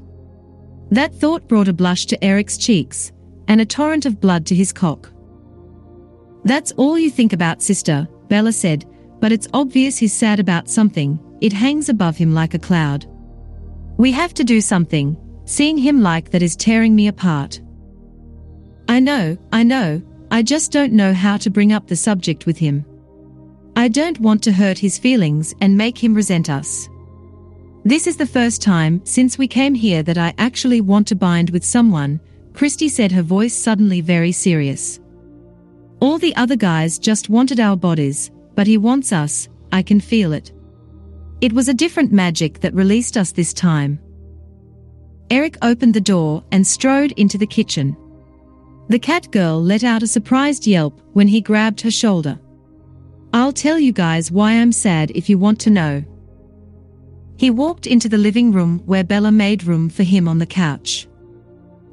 That 0.90 1.14
thought 1.14 1.46
brought 1.46 1.68
a 1.68 1.72
blush 1.72 2.06
to 2.06 2.24
Eric's 2.24 2.58
cheeks, 2.58 3.12
and 3.48 3.60
a 3.60 3.66
torrent 3.66 4.06
of 4.06 4.20
blood 4.20 4.46
to 4.46 4.54
his 4.54 4.72
cock. 4.72 5.10
That's 6.44 6.72
all 6.72 6.98
you 6.98 7.10
think 7.10 7.32
about, 7.32 7.62
sister, 7.62 8.08
Bella 8.28 8.52
said, 8.52 8.86
but 9.20 9.32
it's 9.32 9.48
obvious 9.54 9.98
he's 9.98 10.12
sad 10.12 10.40
about 10.40 10.68
something, 10.68 11.18
it 11.40 11.52
hangs 11.52 11.88
above 11.88 12.16
him 12.16 12.34
like 12.34 12.54
a 12.54 12.58
cloud. 12.58 13.06
We 13.98 14.12
have 14.12 14.34
to 14.34 14.44
do 14.44 14.60
something, 14.60 15.16
seeing 15.44 15.78
him 15.78 16.02
like 16.02 16.30
that 16.30 16.42
is 16.42 16.56
tearing 16.56 16.96
me 16.96 17.08
apart. 17.08 17.60
I 18.88 18.98
know, 18.98 19.36
I 19.52 19.62
know, 19.62 20.02
I 20.30 20.42
just 20.42 20.72
don't 20.72 20.92
know 20.92 21.12
how 21.12 21.36
to 21.38 21.50
bring 21.50 21.72
up 21.72 21.86
the 21.86 21.96
subject 21.96 22.46
with 22.46 22.58
him. 22.58 22.84
I 23.76 23.88
don't 23.88 24.18
want 24.20 24.42
to 24.44 24.52
hurt 24.52 24.78
his 24.78 24.98
feelings 24.98 25.54
and 25.60 25.76
make 25.76 26.02
him 26.02 26.14
resent 26.14 26.50
us. 26.50 26.88
This 27.84 28.06
is 28.06 28.18
the 28.18 28.26
first 28.26 28.60
time 28.60 29.00
since 29.04 29.38
we 29.38 29.48
came 29.48 29.74
here 29.74 30.02
that 30.02 30.18
I 30.18 30.34
actually 30.36 30.82
want 30.82 31.06
to 31.08 31.16
bind 31.16 31.48
with 31.48 31.64
someone, 31.64 32.20
Christie 32.52 32.90
said 32.90 33.10
her 33.12 33.22
voice 33.22 33.54
suddenly 33.54 34.02
very 34.02 34.32
serious. 34.32 35.00
All 36.00 36.18
the 36.18 36.36
other 36.36 36.56
guys 36.56 36.98
just 36.98 37.30
wanted 37.30 37.58
our 37.58 37.78
bodies, 37.78 38.30
but 38.54 38.66
he 38.66 38.76
wants 38.76 39.14
us, 39.14 39.48
I 39.72 39.82
can 39.82 39.98
feel 39.98 40.34
it. 40.34 40.52
It 41.40 41.54
was 41.54 41.68
a 41.68 41.74
different 41.74 42.12
magic 42.12 42.60
that 42.60 42.74
released 42.74 43.16
us 43.16 43.32
this 43.32 43.54
time. 43.54 43.98
Eric 45.30 45.56
opened 45.62 45.94
the 45.94 46.02
door 46.02 46.44
and 46.52 46.66
strode 46.66 47.12
into 47.12 47.38
the 47.38 47.46
kitchen. 47.46 47.96
The 48.90 48.98
cat 48.98 49.30
girl 49.30 49.62
let 49.62 49.84
out 49.84 50.02
a 50.02 50.06
surprised 50.06 50.66
yelp 50.66 51.00
when 51.14 51.28
he 51.28 51.40
grabbed 51.40 51.80
her 51.80 51.90
shoulder. 51.90 52.38
I'll 53.32 53.52
tell 53.52 53.78
you 53.78 53.92
guys 53.92 54.30
why 54.30 54.52
I'm 54.52 54.72
sad 54.72 55.12
if 55.14 55.30
you 55.30 55.38
want 55.38 55.60
to 55.60 55.70
know. 55.70 56.04
He 57.40 57.48
walked 57.48 57.86
into 57.86 58.06
the 58.06 58.18
living 58.18 58.52
room 58.52 58.82
where 58.84 59.02
Bella 59.02 59.32
made 59.32 59.64
room 59.64 59.88
for 59.88 60.02
him 60.02 60.28
on 60.28 60.36
the 60.36 60.44
couch. 60.44 61.08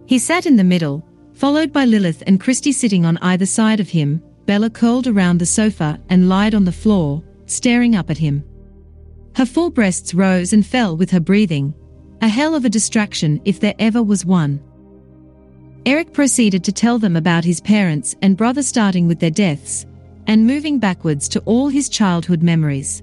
He 0.06 0.20
sat 0.20 0.46
in 0.46 0.58
the 0.58 0.64
middle, 0.66 1.08
Followed 1.36 1.72
by 1.72 1.86
Lilith 1.86 2.22
and 2.28 2.38
Christie 2.38 2.74
sitting 2.74 3.06
on 3.06 3.18
either 3.20 3.46
side 3.46 3.80
of 3.80 3.88
him, 3.88 4.22
Bella 4.46 4.70
curled 4.70 5.08
around 5.08 5.38
the 5.38 5.46
sofa 5.46 6.02
and 6.10 6.28
lied 6.28 6.54
on 6.54 6.66
the 6.66 6.74
floor, 6.74 7.24
staring 7.46 7.96
up 7.96 8.10
at 8.10 8.18
him. 8.18 8.44
Her 9.38 9.46
full 9.46 9.70
breasts 9.70 10.14
rose 10.14 10.52
and 10.52 10.66
fell 10.68 10.98
with 10.98 11.12
her 11.12 11.22
breathing. 11.22 11.74
A 12.22 12.28
hell 12.28 12.54
of 12.54 12.66
a 12.66 12.70
distraction 12.70 13.40
if 13.46 13.62
there 13.62 13.76
ever 13.80 14.04
was 14.04 14.26
one. 14.26 14.60
Eric 15.86 16.12
proceeded 16.12 16.62
to 16.66 16.74
tell 16.74 17.00
them 17.00 17.16
about 17.16 17.46
his 17.46 17.62
parents 17.62 18.18
and 18.22 18.36
brother 18.36 18.64
starting 18.64 19.08
with 19.08 19.22
their 19.22 19.32
deaths, 19.32 19.86
and 20.26 20.46
moving 20.46 20.78
backwards 20.78 21.30
to 21.30 21.40
all 21.46 21.70
his 21.70 21.88
childhood 21.88 22.44
memories. 22.44 23.02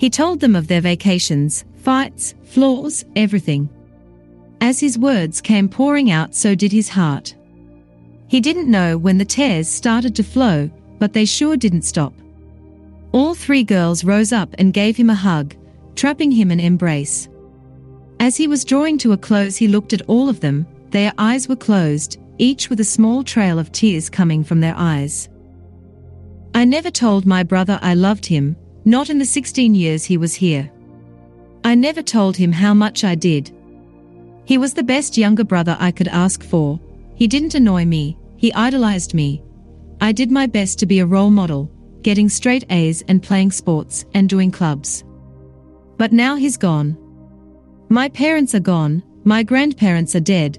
He 0.00 0.08
told 0.08 0.40
them 0.40 0.56
of 0.56 0.66
their 0.66 0.80
vacations, 0.80 1.66
fights, 1.76 2.34
flaws, 2.44 3.04
everything. 3.16 3.68
As 4.62 4.80
his 4.80 4.98
words 4.98 5.42
came 5.42 5.68
pouring 5.68 6.10
out, 6.10 6.34
so 6.34 6.54
did 6.54 6.72
his 6.72 6.88
heart. 6.88 7.34
He 8.26 8.40
didn't 8.40 8.70
know 8.70 8.96
when 8.96 9.18
the 9.18 9.26
tears 9.26 9.68
started 9.68 10.16
to 10.16 10.22
flow, 10.22 10.70
but 10.98 11.12
they 11.12 11.26
sure 11.26 11.54
didn't 11.54 11.82
stop. 11.82 12.14
All 13.12 13.34
three 13.34 13.62
girls 13.62 14.02
rose 14.02 14.32
up 14.32 14.54
and 14.56 14.72
gave 14.72 14.96
him 14.96 15.10
a 15.10 15.14
hug, 15.14 15.54
trapping 15.96 16.30
him 16.30 16.50
an 16.50 16.60
embrace. 16.60 17.28
As 18.20 18.38
he 18.38 18.48
was 18.48 18.64
drawing 18.64 18.96
to 18.98 19.12
a 19.12 19.18
close, 19.18 19.58
he 19.58 19.68
looked 19.68 19.92
at 19.92 20.08
all 20.08 20.30
of 20.30 20.40
them, 20.40 20.66
their 20.92 21.12
eyes 21.18 21.46
were 21.46 21.56
closed, 21.56 22.16
each 22.38 22.70
with 22.70 22.80
a 22.80 22.84
small 22.84 23.22
trail 23.22 23.58
of 23.58 23.70
tears 23.70 24.08
coming 24.08 24.44
from 24.44 24.60
their 24.60 24.74
eyes. 24.78 25.28
I 26.54 26.64
never 26.64 26.90
told 26.90 27.26
my 27.26 27.42
brother 27.42 27.78
I 27.82 27.92
loved 27.92 28.24
him, 28.24 28.56
not 28.84 29.10
in 29.10 29.18
the 29.18 29.24
16 29.24 29.74
years 29.74 30.04
he 30.04 30.16
was 30.16 30.34
here. 30.34 30.70
I 31.64 31.74
never 31.74 32.02
told 32.02 32.36
him 32.36 32.52
how 32.52 32.74
much 32.74 33.04
I 33.04 33.14
did, 33.14 33.52
he 34.50 34.58
was 34.58 34.74
the 34.74 34.82
best 34.82 35.16
younger 35.16 35.44
brother 35.44 35.76
I 35.78 35.92
could 35.92 36.08
ask 36.08 36.42
for. 36.42 36.80
He 37.14 37.28
didn't 37.28 37.54
annoy 37.54 37.84
me, 37.84 38.18
he 38.36 38.52
idolized 38.52 39.14
me. 39.14 39.44
I 40.00 40.10
did 40.10 40.32
my 40.32 40.48
best 40.48 40.80
to 40.80 40.86
be 40.86 40.98
a 40.98 41.06
role 41.06 41.30
model, 41.30 41.70
getting 42.02 42.28
straight 42.28 42.64
A's 42.68 43.02
and 43.06 43.22
playing 43.22 43.52
sports 43.52 44.06
and 44.12 44.28
doing 44.28 44.50
clubs. 44.50 45.04
But 45.98 46.12
now 46.12 46.34
he's 46.34 46.56
gone. 46.56 46.98
My 47.90 48.08
parents 48.08 48.52
are 48.56 48.66
gone, 48.74 49.04
my 49.22 49.44
grandparents 49.44 50.16
are 50.16 50.26
dead. 50.36 50.58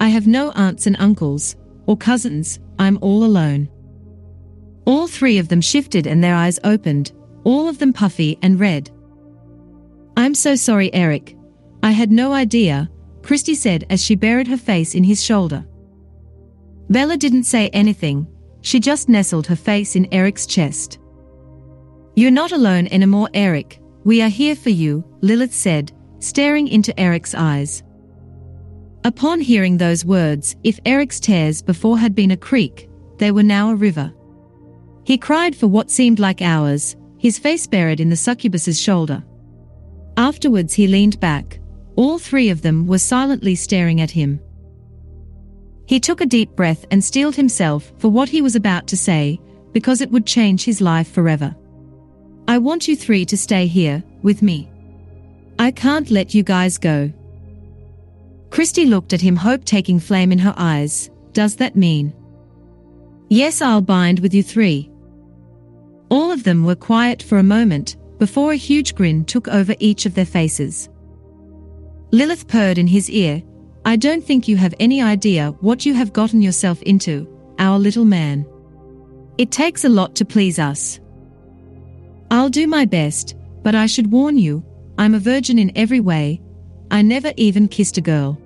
I 0.00 0.08
have 0.08 0.26
no 0.26 0.50
aunts 0.56 0.88
and 0.88 0.96
uncles, 0.98 1.54
or 1.86 1.96
cousins, 1.96 2.58
I'm 2.76 2.98
all 3.00 3.22
alone. 3.22 3.68
All 4.84 5.06
three 5.06 5.38
of 5.38 5.46
them 5.46 5.60
shifted 5.60 6.08
and 6.08 6.24
their 6.24 6.34
eyes 6.34 6.58
opened, 6.64 7.12
all 7.48 7.66
of 7.66 7.78
them 7.78 7.94
puffy 7.94 8.38
and 8.42 8.60
red. 8.60 8.90
I'm 10.18 10.34
so 10.34 10.54
sorry, 10.54 10.92
Eric. 10.92 11.34
I 11.82 11.92
had 11.92 12.12
no 12.12 12.34
idea, 12.34 12.90
Christie 13.22 13.54
said 13.54 13.86
as 13.88 14.04
she 14.04 14.16
buried 14.16 14.48
her 14.48 14.58
face 14.58 14.94
in 14.94 15.02
his 15.02 15.24
shoulder. 15.24 15.66
Bella 16.90 17.16
didn't 17.16 17.44
say 17.44 17.70
anything, 17.70 18.26
she 18.60 18.78
just 18.78 19.08
nestled 19.08 19.46
her 19.46 19.56
face 19.56 19.96
in 19.96 20.12
Eric's 20.12 20.44
chest. 20.44 20.98
You're 22.16 22.30
not 22.30 22.52
alone 22.52 22.86
anymore, 22.88 23.30
Eric. 23.32 23.80
We 24.04 24.20
are 24.20 24.28
here 24.28 24.54
for 24.54 24.70
you, 24.70 25.02
Lilith 25.22 25.54
said, 25.54 25.90
staring 26.18 26.68
into 26.68 26.98
Eric's 27.00 27.34
eyes. 27.34 27.82
Upon 29.04 29.40
hearing 29.40 29.78
those 29.78 30.04
words, 30.04 30.54
if 30.64 30.80
Eric's 30.84 31.18
tears 31.18 31.62
before 31.62 31.98
had 31.98 32.14
been 32.14 32.32
a 32.32 32.36
creek, 32.36 32.90
they 33.16 33.30
were 33.30 33.42
now 33.42 33.70
a 33.70 33.74
river. 33.74 34.12
He 35.04 35.16
cried 35.16 35.56
for 35.56 35.66
what 35.66 35.90
seemed 35.90 36.18
like 36.18 36.42
hours, 36.42 36.94
his 37.18 37.38
face 37.38 37.66
buried 37.66 38.00
in 38.00 38.08
the 38.08 38.16
succubus's 38.16 38.80
shoulder. 38.80 39.22
Afterwards 40.16 40.74
he 40.74 40.86
leaned 40.86 41.20
back. 41.20 41.60
All 41.96 42.18
three 42.18 42.48
of 42.50 42.62
them 42.62 42.86
were 42.86 42.98
silently 42.98 43.56
staring 43.56 44.00
at 44.00 44.10
him. 44.10 44.40
He 45.86 45.98
took 45.98 46.20
a 46.20 46.26
deep 46.26 46.50
breath 46.54 46.84
and 46.90 47.02
steeled 47.02 47.34
himself 47.34 47.92
for 47.98 48.08
what 48.08 48.28
he 48.28 48.42
was 48.42 48.54
about 48.54 48.86
to 48.88 48.96
say, 48.96 49.40
because 49.72 50.00
it 50.00 50.10
would 50.10 50.26
change 50.26 50.64
his 50.64 50.80
life 50.80 51.10
forever. 51.10 51.56
I 52.46 52.58
want 52.58 52.88
you 52.88 52.94
three 52.94 53.24
to 53.26 53.36
stay 53.36 53.66
here, 53.66 54.02
with 54.22 54.42
me. 54.42 54.70
I 55.58 55.70
can't 55.70 56.10
let 56.10 56.34
you 56.34 56.42
guys 56.42 56.78
go. 56.78 57.12
Christy 58.50 58.84
looked 58.86 59.12
at 59.12 59.20
him, 59.20 59.36
hope 59.36 59.64
taking 59.64 59.98
flame 59.98 60.30
in 60.30 60.38
her 60.38 60.54
eyes. 60.56 61.10
Does 61.32 61.56
that 61.56 61.76
mean? 61.76 62.14
Yes, 63.28 63.60
I'll 63.60 63.80
bind 63.80 64.20
with 64.20 64.34
you 64.34 64.42
three. 64.42 64.90
All 66.10 66.30
of 66.30 66.44
them 66.44 66.64
were 66.64 66.74
quiet 66.74 67.22
for 67.22 67.38
a 67.38 67.42
moment, 67.42 67.96
before 68.18 68.52
a 68.52 68.56
huge 68.56 68.94
grin 68.94 69.24
took 69.24 69.48
over 69.48 69.74
each 69.78 70.06
of 70.06 70.14
their 70.14 70.26
faces. 70.26 70.88
Lilith 72.10 72.48
purred 72.48 72.78
in 72.78 72.86
his 72.86 73.10
ear, 73.10 73.42
I 73.84 73.96
don't 73.96 74.24
think 74.24 74.48
you 74.48 74.56
have 74.56 74.74
any 74.80 75.00
idea 75.00 75.54
what 75.60 75.86
you 75.86 75.94
have 75.94 76.12
gotten 76.12 76.42
yourself 76.42 76.82
into, 76.82 77.26
our 77.58 77.78
little 77.78 78.04
man. 78.04 78.46
It 79.38 79.50
takes 79.50 79.84
a 79.84 79.88
lot 79.88 80.14
to 80.16 80.24
please 80.24 80.58
us. 80.58 81.00
I'll 82.30 82.50
do 82.50 82.66
my 82.66 82.84
best, 82.84 83.36
but 83.62 83.74
I 83.74 83.86
should 83.86 84.10
warn 84.10 84.36
you, 84.36 84.64
I'm 84.98 85.14
a 85.14 85.20
virgin 85.20 85.58
in 85.58 85.72
every 85.76 86.00
way. 86.00 86.40
I 86.90 87.02
never 87.02 87.32
even 87.36 87.68
kissed 87.68 87.98
a 87.98 88.02
girl. 88.02 88.38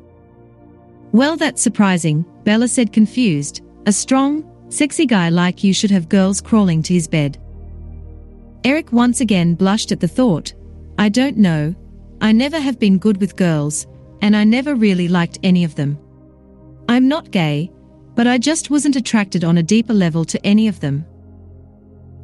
Well, 1.13 1.37
that's 1.37 1.63
surprising, 1.63 2.25
Bella 2.45 2.69
said 2.69 2.93
confused. 2.93 3.63
A 3.87 3.93
strong, 3.93 4.45
sexy 4.69 5.07
guy 5.07 5.29
like 5.29 5.65
you 5.65 5.73
should 5.73 5.91
have 5.91 6.09
girls 6.09 6.41
crawling 6.41 6.83
to 6.83 6.95
his 6.95 7.09
bed. 7.09 7.39
Eric 8.65 8.93
once 8.93 9.21
again 9.21 9.55
blushed 9.55 9.93
at 9.93 10.01
the 10.01 10.09
thought. 10.09 10.53
I 10.99 11.09
don't 11.09 11.37
know. 11.37 11.75
I 12.21 12.33
never 12.33 12.61
have 12.61 12.79
been 12.79 12.99
good 12.99 13.21
with 13.21 13.37
girls, 13.37 13.87
and 14.21 14.37
I 14.37 14.45
never 14.45 14.75
really 14.75 15.09
liked 15.09 15.39
any 15.43 15.65
of 15.65 15.75
them. 15.75 15.99
I'm 16.89 17.09
not 17.09 17.33
gay, 17.33 17.73
but 18.15 18.27
I 18.27 18.39
just 18.39 18.71
wasn't 18.71 18.97
attracted 18.97 19.43
on 19.43 19.59
a 19.59 19.63
deeper 19.63 19.95
level 19.95 20.25
to 20.27 20.47
any 20.47 20.69
of 20.69 20.79
them. 20.81 21.05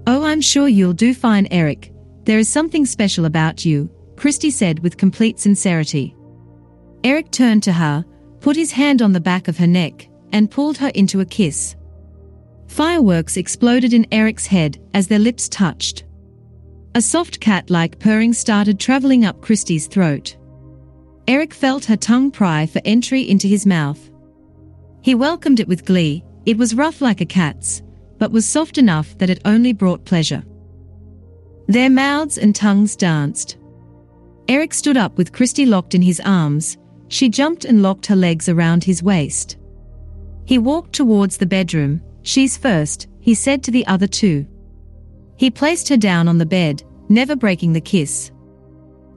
Oh, 0.06 0.24
I'm 0.24 0.40
sure 0.40 0.68
you'll 0.68 0.92
do 0.92 1.12
fine, 1.12 1.48
Eric. 1.50 1.92
There 2.24 2.38
is 2.38 2.48
something 2.48 2.86
special 2.86 3.24
about 3.24 3.64
you, 3.64 3.90
Christy 4.16 4.50
said 4.50 4.78
with 4.80 4.96
complete 4.96 5.40
sincerity. 5.40 6.14
Eric 7.04 7.30
turned 7.30 7.62
to 7.64 7.72
her, 7.72 8.04
put 8.40 8.56
his 8.56 8.72
hand 8.72 9.02
on 9.02 9.12
the 9.12 9.20
back 9.20 9.48
of 9.48 9.56
her 9.58 9.66
neck, 9.66 10.08
and 10.32 10.50
pulled 10.50 10.76
her 10.78 10.88
into 10.88 11.20
a 11.20 11.24
kiss. 11.24 11.74
Fireworks 12.68 13.36
exploded 13.36 13.92
in 13.92 14.06
Eric's 14.12 14.46
head 14.46 14.78
as 14.94 15.08
their 15.08 15.18
lips 15.18 15.48
touched. 15.48 16.04
A 16.94 17.02
soft 17.02 17.38
cat-like 17.40 17.98
purring 17.98 18.32
started 18.32 18.80
traveling 18.80 19.24
up 19.24 19.40
Christie's 19.42 19.86
throat. 19.86 20.36
Eric 21.28 21.52
felt 21.52 21.84
her 21.84 21.96
tongue 21.96 22.30
pry 22.30 22.66
for 22.66 22.80
entry 22.84 23.28
into 23.28 23.46
his 23.46 23.66
mouth. 23.66 24.10
He 25.02 25.14
welcomed 25.14 25.60
it 25.60 25.68
with 25.68 25.84
glee, 25.84 26.24
it 26.46 26.56
was 26.56 26.74
rough 26.74 27.00
like 27.00 27.20
a 27.20 27.26
cat's, 27.26 27.82
but 28.18 28.32
was 28.32 28.46
soft 28.46 28.78
enough 28.78 29.16
that 29.18 29.30
it 29.30 29.42
only 29.44 29.72
brought 29.72 30.04
pleasure. 30.06 30.42
Their 31.66 31.90
mouths 31.90 32.38
and 32.38 32.56
tongues 32.56 32.96
danced. 32.96 33.58
Eric 34.48 34.72
stood 34.72 34.96
up 34.96 35.18
with 35.18 35.32
Christy 35.32 35.66
locked 35.66 35.94
in 35.94 36.00
his 36.00 36.20
arms, 36.24 36.78
she 37.08 37.28
jumped 37.28 37.66
and 37.66 37.82
locked 37.82 38.06
her 38.06 38.16
legs 38.16 38.48
around 38.48 38.82
his 38.82 39.02
waist. 39.02 39.58
He 40.46 40.56
walked 40.56 40.94
towards 40.94 41.36
the 41.36 41.46
bedroom, 41.46 42.00
she's 42.22 42.56
first, 42.56 43.08
he 43.20 43.34
said 43.34 43.62
to 43.64 43.70
the 43.70 43.86
other 43.86 44.06
two. 44.06 44.46
He 45.38 45.50
placed 45.50 45.88
her 45.88 45.96
down 45.96 46.26
on 46.26 46.38
the 46.38 46.44
bed, 46.46 46.82
never 47.08 47.36
breaking 47.36 47.72
the 47.72 47.80
kiss. 47.80 48.32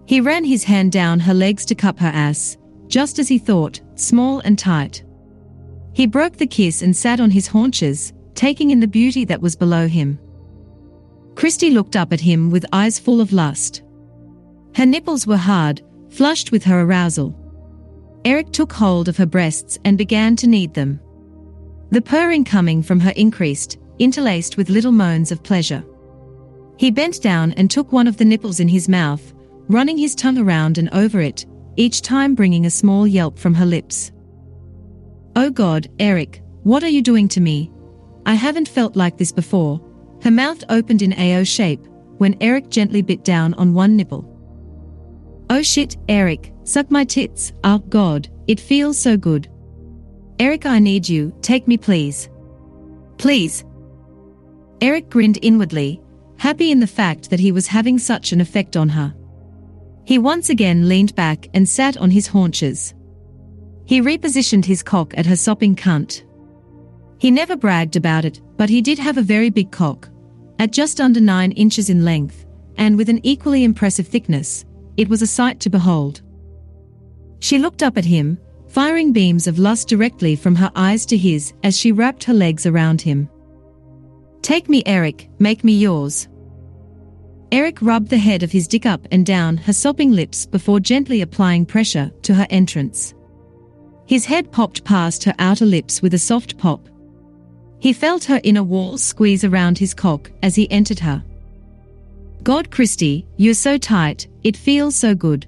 He 0.05 0.21
ran 0.21 0.43
his 0.43 0.63
hand 0.63 0.91
down 0.91 1.19
her 1.19 1.33
legs 1.33 1.65
to 1.65 1.75
cup 1.75 1.99
her 1.99 2.07
ass, 2.13 2.57
just 2.87 3.17
as 3.17 3.27
he 3.27 3.39
thought, 3.39 3.81
small 3.95 4.39
and 4.41 4.57
tight. 4.57 5.03
He 5.93 6.05
broke 6.05 6.37
the 6.37 6.47
kiss 6.47 6.83
and 6.83 6.95
sat 6.95 7.19
on 7.19 7.31
his 7.31 7.47
haunches, 7.47 8.13
taking 8.35 8.69
in 8.69 8.79
the 8.79 8.87
beauty 8.87 9.25
that 9.25 9.41
was 9.41 9.55
below 9.55 9.87
him. 9.87 10.19
Christy 11.35 11.71
looked 11.71 11.95
up 11.95 12.13
at 12.13 12.21
him 12.21 12.51
with 12.51 12.65
eyes 12.71 12.99
full 12.99 13.19
of 13.19 13.33
lust. 13.33 13.81
Her 14.75 14.85
nipples 14.85 15.25
were 15.25 15.37
hard, 15.37 15.81
flushed 16.09 16.51
with 16.51 16.63
her 16.65 16.81
arousal. 16.81 17.35
Eric 18.25 18.51
took 18.51 18.71
hold 18.71 19.07
of 19.07 19.17
her 19.17 19.25
breasts 19.25 19.79
and 19.85 19.97
began 19.97 20.35
to 20.35 20.47
knead 20.47 20.75
them. 20.75 20.99
The 21.89 22.01
purring 22.01 22.43
coming 22.43 22.83
from 22.83 22.99
her 22.99 23.13
increased, 23.15 23.79
interlaced 23.97 24.55
with 24.55 24.69
little 24.69 24.91
moans 24.91 25.31
of 25.31 25.41
pleasure. 25.41 25.83
He 26.81 26.89
bent 26.89 27.21
down 27.21 27.51
and 27.51 27.69
took 27.69 27.91
one 27.91 28.07
of 28.07 28.17
the 28.17 28.25
nipples 28.25 28.59
in 28.59 28.67
his 28.67 28.89
mouth, 28.89 29.35
running 29.67 29.99
his 29.99 30.15
tongue 30.15 30.39
around 30.39 30.79
and 30.79 30.89
over 30.89 31.21
it, 31.21 31.45
each 31.75 32.01
time 32.01 32.33
bringing 32.33 32.65
a 32.65 32.71
small 32.71 33.05
yelp 33.05 33.37
from 33.37 33.53
her 33.53 33.67
lips. 33.67 34.11
Oh 35.35 35.51
God, 35.51 35.91
Eric, 35.99 36.41
what 36.63 36.83
are 36.83 36.89
you 36.89 37.03
doing 37.03 37.27
to 37.27 37.39
me? 37.39 37.71
I 38.25 38.33
haven't 38.33 38.67
felt 38.67 38.95
like 38.95 39.15
this 39.15 39.31
before. 39.31 39.79
Her 40.23 40.31
mouth 40.31 40.63
opened 40.69 41.03
in 41.03 41.13
AO 41.13 41.43
shape 41.43 41.85
when 42.17 42.35
Eric 42.41 42.69
gently 42.69 43.03
bit 43.03 43.23
down 43.23 43.53
on 43.53 43.75
one 43.75 43.95
nipple. 43.95 44.25
Oh 45.51 45.61
shit, 45.61 45.97
Eric, 46.09 46.51
suck 46.63 46.89
my 46.89 47.05
tits. 47.05 47.53
Oh 47.63 47.77
God, 47.77 48.27
it 48.47 48.59
feels 48.59 48.97
so 48.97 49.17
good. 49.17 49.47
Eric, 50.39 50.65
I 50.65 50.79
need 50.79 51.07
you, 51.07 51.31
take 51.43 51.67
me 51.67 51.77
please. 51.77 52.27
Please. 53.19 53.65
Eric 54.81 55.11
grinned 55.11 55.37
inwardly, 55.43 56.01
happy 56.41 56.71
in 56.71 56.79
the 56.79 56.87
fact 56.87 57.29
that 57.29 57.39
he 57.39 57.51
was 57.51 57.67
having 57.67 57.99
such 57.99 58.31
an 58.31 58.41
effect 58.41 58.75
on 58.75 58.89
her. 58.89 59.13
He 60.05 60.17
once 60.17 60.49
again 60.49 60.89
leaned 60.89 61.13
back 61.13 61.47
and 61.53 61.69
sat 61.69 61.97
on 61.97 62.09
his 62.09 62.25
haunches. 62.25 62.95
He 63.85 64.01
repositioned 64.01 64.65
his 64.65 64.81
cock 64.81 65.13
at 65.15 65.27
her 65.27 65.35
sopping 65.35 65.75
cunt. 65.75 66.23
He 67.19 67.29
never 67.29 67.55
bragged 67.55 67.95
about 67.95 68.25
it, 68.25 68.41
but 68.57 68.71
he 68.71 68.81
did 68.81 68.97
have 68.97 69.19
a 69.19 69.21
very 69.21 69.51
big 69.51 69.71
cock. 69.71 70.09
At 70.57 70.71
just 70.71 70.99
under 70.99 71.21
9 71.21 71.51
inches 71.51 71.91
in 71.91 72.03
length, 72.03 72.43
and 72.75 72.97
with 72.97 73.09
an 73.09 73.19
equally 73.21 73.63
impressive 73.63 74.07
thickness, 74.07 74.65
it 74.97 75.09
was 75.09 75.21
a 75.21 75.27
sight 75.27 75.59
to 75.59 75.69
behold. 75.69 76.23
She 77.37 77.59
looked 77.59 77.83
up 77.83 77.99
at 77.99 78.05
him, 78.05 78.39
firing 78.67 79.13
beams 79.13 79.45
of 79.45 79.59
lust 79.59 79.87
directly 79.87 80.35
from 80.35 80.55
her 80.55 80.71
eyes 80.73 81.05
to 81.05 81.17
his 81.17 81.53
as 81.61 81.77
she 81.77 81.91
wrapped 81.91 82.23
her 82.23 82.33
legs 82.33 82.65
around 82.65 82.99
him. 82.99 83.29
Take 84.41 84.69
me, 84.69 84.81
Eric, 84.87 85.29
make 85.37 85.63
me 85.63 85.73
yours. 85.73 86.27
Eric 87.51 87.81
rubbed 87.81 88.09
the 88.09 88.17
head 88.17 88.43
of 88.43 88.51
his 88.51 88.67
dick 88.67 88.85
up 88.85 89.05
and 89.11 89.25
down 89.25 89.57
her 89.57 89.73
sopping 89.73 90.11
lips 90.11 90.45
before 90.45 90.79
gently 90.79 91.21
applying 91.21 91.65
pressure 91.65 92.09
to 92.21 92.33
her 92.33 92.47
entrance. 92.49 93.13
His 94.05 94.25
head 94.25 94.51
popped 94.51 94.85
past 94.85 95.23
her 95.25 95.35
outer 95.37 95.65
lips 95.65 96.01
with 96.01 96.13
a 96.13 96.19
soft 96.19 96.57
pop. 96.57 96.87
He 97.79 97.91
felt 97.91 98.23
her 98.25 98.39
inner 98.43 98.63
walls 98.63 99.03
squeeze 99.03 99.43
around 99.43 99.77
his 99.77 99.93
cock 99.93 100.31
as 100.43 100.55
he 100.55 100.71
entered 100.71 100.99
her. 100.99 101.23
God 102.43 102.71
Christy, 102.71 103.27
you're 103.37 103.53
so 103.53 103.77
tight, 103.77 104.27
it 104.43 104.55
feels 104.55 104.95
so 104.95 105.13
good. 105.13 105.45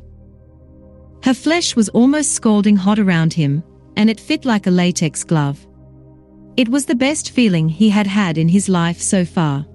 Her 1.24 1.34
flesh 1.34 1.76
was 1.76 1.90
almost 1.90 2.34
scalding 2.34 2.76
hot 2.76 3.00
around 3.00 3.34
him, 3.34 3.64
and 3.96 4.10
it 4.10 4.20
fit 4.20 4.44
like 4.44 4.68
a 4.68 4.72
latex 4.72 5.24
glove. 5.24 5.66
It 6.58 6.68
was 6.68 6.86
the 6.86 6.96
best 6.96 7.32
feeling 7.32 7.70
he 7.70 7.90
had 7.90 8.08
had 8.08 8.38
in 8.38 8.50
his 8.50 8.68
life 8.68 9.02
so 9.02 9.24
far. 9.24 9.66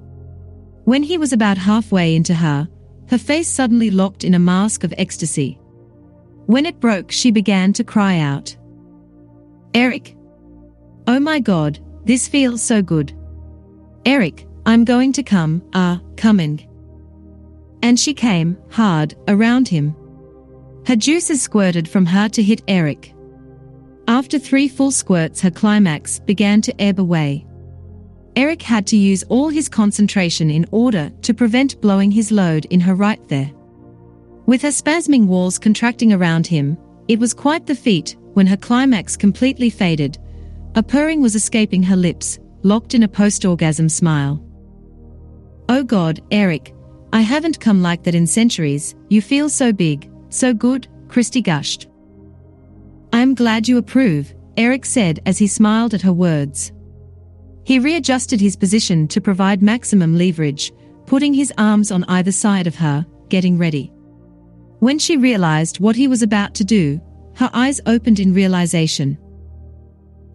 When 0.88 1.02
he 1.02 1.18
was 1.18 1.34
about 1.34 1.58
halfway 1.58 2.16
into 2.16 2.32
her, 2.32 2.66
her 3.10 3.18
face 3.18 3.46
suddenly 3.46 3.90
locked 3.90 4.24
in 4.24 4.32
a 4.32 4.38
mask 4.38 4.84
of 4.84 4.94
ecstasy. 4.96 5.58
When 6.46 6.64
it 6.64 6.80
broke, 6.80 7.12
she 7.12 7.30
began 7.30 7.74
to 7.74 7.84
cry 7.84 8.20
out. 8.20 8.56
Eric! 9.74 10.16
Oh 11.06 11.20
my 11.20 11.40
god, 11.40 11.78
this 12.06 12.26
feels 12.26 12.62
so 12.62 12.80
good. 12.80 13.12
Eric, 14.06 14.46
I'm 14.64 14.86
going 14.86 15.12
to 15.12 15.22
come, 15.22 15.60
ah, 15.74 15.96
uh, 15.96 16.14
coming. 16.16 16.66
And 17.82 18.00
she 18.00 18.14
came, 18.14 18.56
hard, 18.70 19.14
around 19.28 19.68
him. 19.68 19.94
Her 20.86 20.96
juices 20.96 21.42
squirted 21.42 21.86
from 21.86 22.06
her 22.06 22.30
to 22.30 22.42
hit 22.42 22.62
Eric. 22.66 23.12
After 24.08 24.38
three 24.38 24.68
full 24.68 24.90
squirts, 24.90 25.42
her 25.42 25.50
climax 25.50 26.18
began 26.20 26.62
to 26.62 26.80
ebb 26.80 26.98
away. 26.98 27.44
Eric 28.38 28.62
had 28.62 28.86
to 28.86 28.96
use 28.96 29.24
all 29.24 29.48
his 29.48 29.68
concentration 29.68 30.48
in 30.48 30.64
order 30.70 31.10
to 31.22 31.34
prevent 31.34 31.80
blowing 31.80 32.08
his 32.08 32.30
load 32.30 32.66
in 32.66 32.78
her 32.78 32.94
right 32.94 33.18
there. 33.26 33.50
With 34.46 34.62
her 34.62 34.68
spasming 34.68 35.26
walls 35.26 35.58
contracting 35.58 36.12
around 36.12 36.46
him, 36.46 36.78
it 37.08 37.18
was 37.18 37.34
quite 37.34 37.66
the 37.66 37.74
feat 37.74 38.14
when 38.34 38.46
her 38.46 38.56
climax 38.56 39.16
completely 39.16 39.70
faded. 39.70 40.18
A 40.76 40.84
purring 40.84 41.20
was 41.20 41.34
escaping 41.34 41.82
her 41.82 41.96
lips, 41.96 42.38
locked 42.62 42.94
in 42.94 43.02
a 43.02 43.08
post-orgasm 43.08 43.88
smile. 43.88 44.40
Oh 45.68 45.82
god, 45.82 46.20
Eric, 46.30 46.72
I 47.12 47.22
haven't 47.22 47.58
come 47.58 47.82
like 47.82 48.04
that 48.04 48.14
in 48.14 48.24
centuries, 48.24 48.94
you 49.08 49.20
feel 49.20 49.48
so 49.48 49.72
big, 49.72 50.08
so 50.28 50.54
good, 50.54 50.86
Christy 51.08 51.42
gushed. 51.42 51.88
I 53.12 53.18
am 53.18 53.34
glad 53.34 53.66
you 53.66 53.78
approve, 53.78 54.32
Eric 54.56 54.84
said 54.84 55.18
as 55.26 55.38
he 55.38 55.48
smiled 55.48 55.92
at 55.92 56.02
her 56.02 56.12
words. 56.12 56.70
He 57.68 57.78
readjusted 57.78 58.40
his 58.40 58.56
position 58.56 59.06
to 59.08 59.20
provide 59.20 59.60
maximum 59.60 60.16
leverage, 60.16 60.72
putting 61.04 61.34
his 61.34 61.52
arms 61.58 61.92
on 61.92 62.02
either 62.04 62.32
side 62.32 62.66
of 62.66 62.74
her, 62.76 63.04
getting 63.28 63.58
ready. 63.58 63.92
When 64.78 64.98
she 64.98 65.18
realized 65.18 65.78
what 65.78 65.94
he 65.94 66.08
was 66.08 66.22
about 66.22 66.54
to 66.54 66.64
do, 66.64 66.98
her 67.34 67.50
eyes 67.52 67.78
opened 67.84 68.20
in 68.20 68.32
realization. 68.32 69.18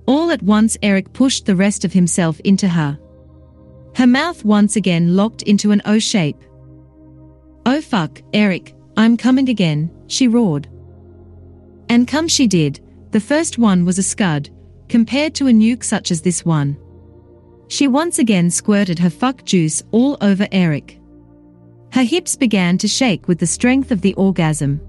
All 0.06 0.30
at 0.30 0.44
once, 0.44 0.78
Eric 0.84 1.12
pushed 1.12 1.48
the 1.48 1.56
rest 1.56 1.84
of 1.84 1.92
himself 1.92 2.40
into 2.42 2.68
her. 2.68 3.00
Her 3.96 4.06
mouth 4.06 4.46
once 4.46 4.76
again 4.76 5.16
locked 5.16 5.42
into 5.42 5.72
an 5.72 5.82
O 5.86 5.98
shape. 5.98 6.38
Oh 7.66 7.82
fuck, 7.82 8.22
Eric, 8.34 8.76
I'm 8.96 9.18
coming 9.18 9.50
again, 9.50 9.90
she 10.06 10.28
roared. 10.28 10.68
And 11.90 12.08
come 12.08 12.28
she 12.28 12.46
did, 12.46 12.80
the 13.10 13.20
first 13.20 13.58
one 13.58 13.86
was 13.86 13.98
a 13.98 14.04
scud, 14.04 14.52
compared 14.88 15.34
to 15.34 15.48
a 15.48 15.52
nuke 15.52 15.84
such 15.84 16.12
as 16.12 16.22
this 16.22 16.46
one. 16.46 16.78
She 17.74 17.88
once 17.88 18.20
again 18.20 18.52
squirted 18.52 19.00
her 19.00 19.10
fuck 19.10 19.46
juice 19.46 19.82
all 19.90 20.16
over 20.22 20.48
Eric. 20.52 21.00
Her 21.92 22.04
hips 22.04 22.36
began 22.36 22.78
to 22.78 22.88
shake 22.88 23.28
with 23.28 23.40
the 23.40 23.48
strength 23.48 23.90
of 23.90 24.02
the 24.02 24.14
orgasm. 24.14 24.80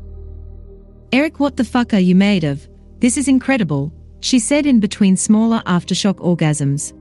Eric, 1.10 1.40
what 1.40 1.56
the 1.56 1.64
fuck 1.64 1.94
are 1.94 1.98
you 1.98 2.14
made 2.14 2.44
of? 2.44 2.68
This 2.98 3.16
is 3.16 3.26
incredible, 3.26 3.90
she 4.20 4.38
said 4.38 4.66
in 4.66 4.80
between 4.80 5.16
smaller 5.16 5.62
aftershock 5.64 6.16
orgasms. 6.16 6.92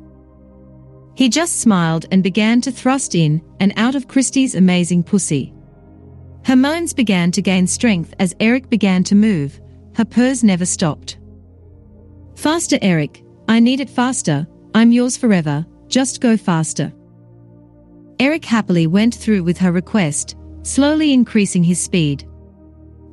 He 1.15 1.27
just 1.27 1.59
smiled 1.59 2.05
and 2.11 2.23
began 2.23 2.61
to 2.61 2.71
thrust 2.71 3.13
in 3.13 3.41
and 3.59 3.73
out 3.75 3.95
of 3.95 4.07
Christy's 4.07 4.55
amazing 4.55 5.03
pussy. 5.03 5.53
Her 6.45 6.55
moans 6.55 6.93
began 6.93 7.29
to 7.31 7.41
gain 7.41 7.67
strength 7.67 8.13
as 8.19 8.33
Eric 8.39 8.69
began 8.69 9.03
to 9.03 9.15
move, 9.15 9.59
her 9.97 10.05
purrs 10.05 10.45
never 10.45 10.65
stopped. 10.65 11.17
Faster, 12.35 12.79
Eric, 12.81 13.21
I 13.49 13.59
need 13.59 13.81
it 13.81 13.89
faster, 13.89 14.47
I'm 14.73 14.93
yours 14.93 15.17
forever, 15.17 15.65
just 15.93 16.21
go 16.21 16.35
faster. 16.35 16.91
Eric 18.19 18.45
happily 18.45 18.87
went 18.87 19.13
through 19.13 19.43
with 19.43 19.59
her 19.59 19.71
request, 19.71 20.35
slowly 20.63 21.13
increasing 21.13 21.63
his 21.63 21.79
speed. 21.79 22.27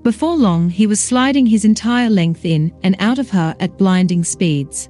Before 0.03 0.35
long, 0.35 0.71
he 0.71 0.87
was 0.87 0.99
sliding 0.99 1.45
his 1.45 1.67
entire 1.67 2.09
length 2.09 2.47
in 2.47 2.73
and 2.83 2.97
out 2.99 3.19
of 3.19 3.29
her 3.29 3.55
at 3.61 3.77
blinding 3.77 4.25
speeds. 4.25 4.89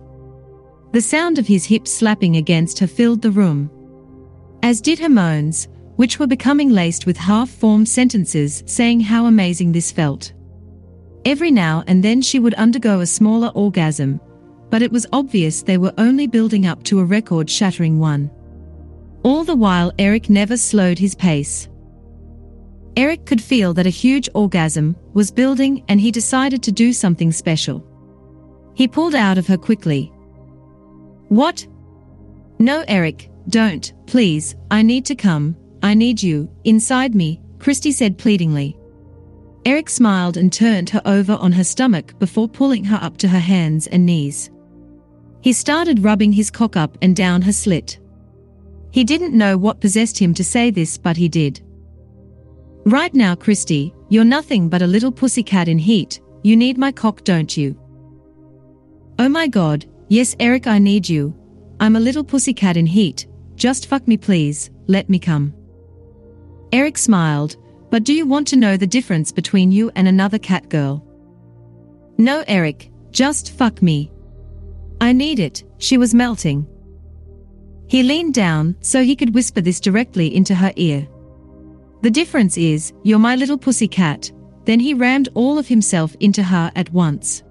The 0.93 1.01
sound 1.01 1.37
of 1.41 1.49
his 1.49 1.65
hips 1.65 1.91
slapping 1.91 2.37
against 2.37 2.79
her 2.79 2.87
filled 2.87 3.23
the 3.23 3.33
room. 3.33 3.69
As 4.63 4.81
did 4.81 5.01
her 5.01 5.09
moans, 5.09 5.67
which 5.97 6.21
were 6.21 6.29
becoming 6.29 6.71
laced 6.71 7.07
with 7.07 7.17
half-formed 7.17 7.89
sentences 7.89 8.63
saying 8.67 9.01
how 9.01 9.27
amazing 9.27 9.73
this 9.73 9.91
felt. 9.91 10.33
Every 11.25 11.51
now 11.51 11.83
and 11.89 12.05
then 12.05 12.23
she 12.23 12.39
would 12.39 12.55
undergo 12.55 13.01
a 13.01 13.07
smaller 13.07 13.49
orgasm, 13.49 14.21
but 14.71 14.83
it 14.83 14.93
was 14.93 15.07
obvious 15.13 15.63
they 15.63 15.79
were 15.79 15.93
only 15.99 16.27
building 16.27 16.67
up 16.67 16.83
to 16.85 17.01
a 17.01 17.05
record-shattering 17.05 17.99
one. 17.99 18.31
All 19.23 19.45
the 19.45 19.55
while 19.55 19.93
Eric 19.99 20.31
never 20.31 20.57
slowed 20.57 20.99
his 20.99 21.15
pace. 21.15 21.69
Eric 22.97 23.27
could 23.27 23.43
feel 23.43 23.75
that 23.75 23.87
a 23.87 23.91
huge 23.91 24.29
orgasm 24.35 24.97
was 25.13 25.31
building 25.31 25.85
and 25.89 26.01
he 26.01 26.11
decided 26.11 26.63
to 26.63 26.73
do 26.73 26.93
something 26.93 27.33
special. 27.33 27.87
He 28.75 28.89
pulled 28.89 29.15
out 29.15 29.39
of 29.39 29.47
her 29.47 29.59
quickly. 29.59 30.13
What? 31.29 31.67
No, 32.59 32.85
Eric, 32.89 33.31
don't, 33.49 33.93
please, 34.07 34.55
I 34.71 34.83
need 34.83 35.05
to 35.07 35.15
come, 35.15 35.57
I 35.83 35.95
need 35.95 36.23
you, 36.23 36.51
inside 36.65 37.15
me, 37.15 37.41
Christy 37.59 37.93
said 37.93 38.19
pleadingly. 38.19 38.77
Eric 39.65 39.91
smiled 39.91 40.37
and 40.37 40.53
turned 40.53 40.91
her 40.91 41.03
over 41.05 41.35
on 41.35 41.53
her 41.53 41.65
stomach 41.65 42.19
before 42.19 42.49
pulling 42.49 42.85
her 42.85 42.99
up 43.03 43.17
to 43.19 43.29
her 43.29 43.39
hands 43.39 43.87
and 43.87 44.07
knees. 44.07 44.51
He 45.43 45.53
started 45.53 46.05
rubbing 46.05 46.33
his 46.33 46.51
cock 46.51 46.77
up 46.77 46.99
and 47.03 47.17
down 47.17 47.43
her 47.43 47.53
slit. 47.53 47.99
He 48.91 49.05
didn't 49.05 49.37
know 49.37 49.57
what 49.57 49.81
possessed 49.81 50.19
him 50.19 50.35
to 50.35 50.45
say 50.45 50.71
this, 50.71 50.99
but 50.99 51.17
he 51.17 51.29
did. 51.29 51.61
Right 52.85 53.15
now, 53.15 53.35
Christy, 53.35 53.95
you're 54.09 54.25
nothing 54.25 54.69
but 54.69 54.83
a 54.83 54.87
little 54.87 55.13
pussycat 55.13 55.69
in 55.69 55.79
heat, 55.79 56.21
you 56.43 56.57
need 56.57 56.79
my 56.79 56.91
cock, 56.91 57.23
don't 57.25 57.57
you? 57.57 57.79
Oh 59.19 59.29
my 59.29 59.47
god, 59.47 59.87
yes, 60.09 60.35
Eric, 60.41 60.67
I 60.67 60.79
need 60.79 61.09
you. 61.09 61.35
I'm 61.79 61.97
a 61.97 62.01
little 62.01 62.25
pussycat 62.25 62.77
in 62.77 62.87
heat, 62.87 63.27
just 63.55 63.87
fuck 63.87 64.09
me, 64.09 64.17
please, 64.17 64.71
let 64.87 65.09
me 65.09 65.19
come. 65.19 65.55
Eric 66.73 66.99
smiled, 66.99 67.57
but 67.91 68.05
do 68.05 68.13
you 68.13 68.27
want 68.27 68.49
to 68.49 68.57
know 68.57 68.77
the 68.77 68.87
difference 68.87 69.31
between 69.33 69.71
you 69.71 69.91
and 69.95 70.09
another 70.09 70.39
cat 70.39 70.69
girl? 70.69 71.05
No, 72.19 72.45
Eric, 72.47 72.91
just 73.11 73.53
fuck 73.53 73.83
me. 73.83 74.11
I 75.01 75.13
need 75.13 75.39
it, 75.39 75.65
she 75.79 75.97
was 75.97 76.15
melting. 76.15 76.67
He 77.89 78.03
leaned 78.03 78.35
down 78.35 78.77
so 78.81 79.03
he 79.03 79.17
could 79.17 79.35
whisper 79.35 79.61
this 79.61 79.81
directly 79.81 80.35
into 80.35 80.55
her 80.55 80.73
ear. 80.77 81.09
The 82.03 82.11
difference 82.11 82.57
is, 82.57 82.93
you're 83.03 83.19
my 83.19 83.37
little 83.37 83.59
pussy 83.59 83.89
cat. 83.89 84.31
Then 84.65 84.79
he 84.79 84.95
rammed 84.95 85.29
all 85.35 85.59
of 85.59 85.67
himself 85.67 86.15
into 86.21 86.43
her 86.43 86.71
at 86.77 86.93
once. 86.93 87.43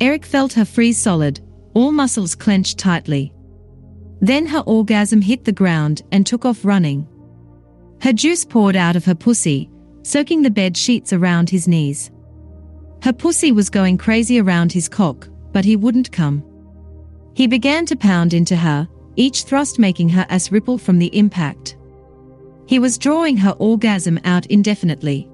Eric 0.00 0.26
felt 0.26 0.52
her 0.52 0.64
freeze 0.64 0.98
solid, 0.98 1.40
all 1.74 1.92
muscles 1.92 2.34
clenched 2.34 2.78
tightly. 2.78 3.32
Then 4.20 4.46
her 4.46 4.60
orgasm 4.60 5.22
hit 5.22 5.44
the 5.44 5.52
ground 5.52 6.02
and 6.12 6.26
took 6.26 6.44
off 6.44 6.64
running. 6.64 7.06
Her 8.02 8.12
juice 8.12 8.44
poured 8.44 8.76
out 8.76 8.96
of 8.96 9.04
her 9.04 9.14
pussy, 9.14 9.70
soaking 10.02 10.42
the 10.42 10.50
bed 10.50 10.76
sheets 10.76 11.12
around 11.12 11.48
his 11.48 11.66
knees. 11.66 12.10
Her 13.02 13.12
pussy 13.12 13.52
was 13.52 13.70
going 13.70 13.98
crazy 13.98 14.40
around 14.40 14.72
his 14.72 14.88
cock, 14.88 15.28
but 15.52 15.64
he 15.64 15.76
wouldn't 15.76 16.12
come. 16.12 16.44
He 17.36 17.46
began 17.46 17.84
to 17.86 17.96
pound 17.96 18.32
into 18.32 18.56
her, 18.56 18.88
each 19.14 19.42
thrust 19.42 19.78
making 19.78 20.08
her 20.08 20.24
ass 20.30 20.50
ripple 20.50 20.78
from 20.78 20.98
the 20.98 21.14
impact. 21.14 21.76
He 22.66 22.78
was 22.78 22.96
drawing 22.96 23.36
her 23.36 23.50
orgasm 23.58 24.18
out 24.24 24.46
indefinitely. 24.46 25.28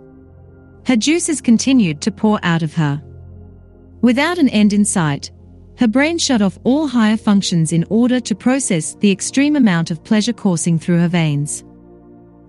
Her 0.84 0.96
juices 0.96 1.40
continued 1.40 2.00
to 2.00 2.10
pour 2.10 2.40
out 2.42 2.64
of 2.64 2.74
her. 2.74 3.00
Without 4.00 4.38
an 4.38 4.48
end 4.48 4.72
in 4.72 4.84
sight, 4.84 5.30
her 5.78 5.86
brain 5.86 6.18
shut 6.18 6.42
off 6.42 6.58
all 6.64 6.88
higher 6.88 7.16
functions 7.16 7.72
in 7.72 7.86
order 7.88 8.18
to 8.18 8.34
process 8.34 8.96
the 8.96 9.12
extreme 9.12 9.54
amount 9.54 9.92
of 9.92 10.02
pleasure 10.02 10.32
coursing 10.32 10.80
through 10.80 10.98
her 10.98 11.06
veins. 11.06 11.62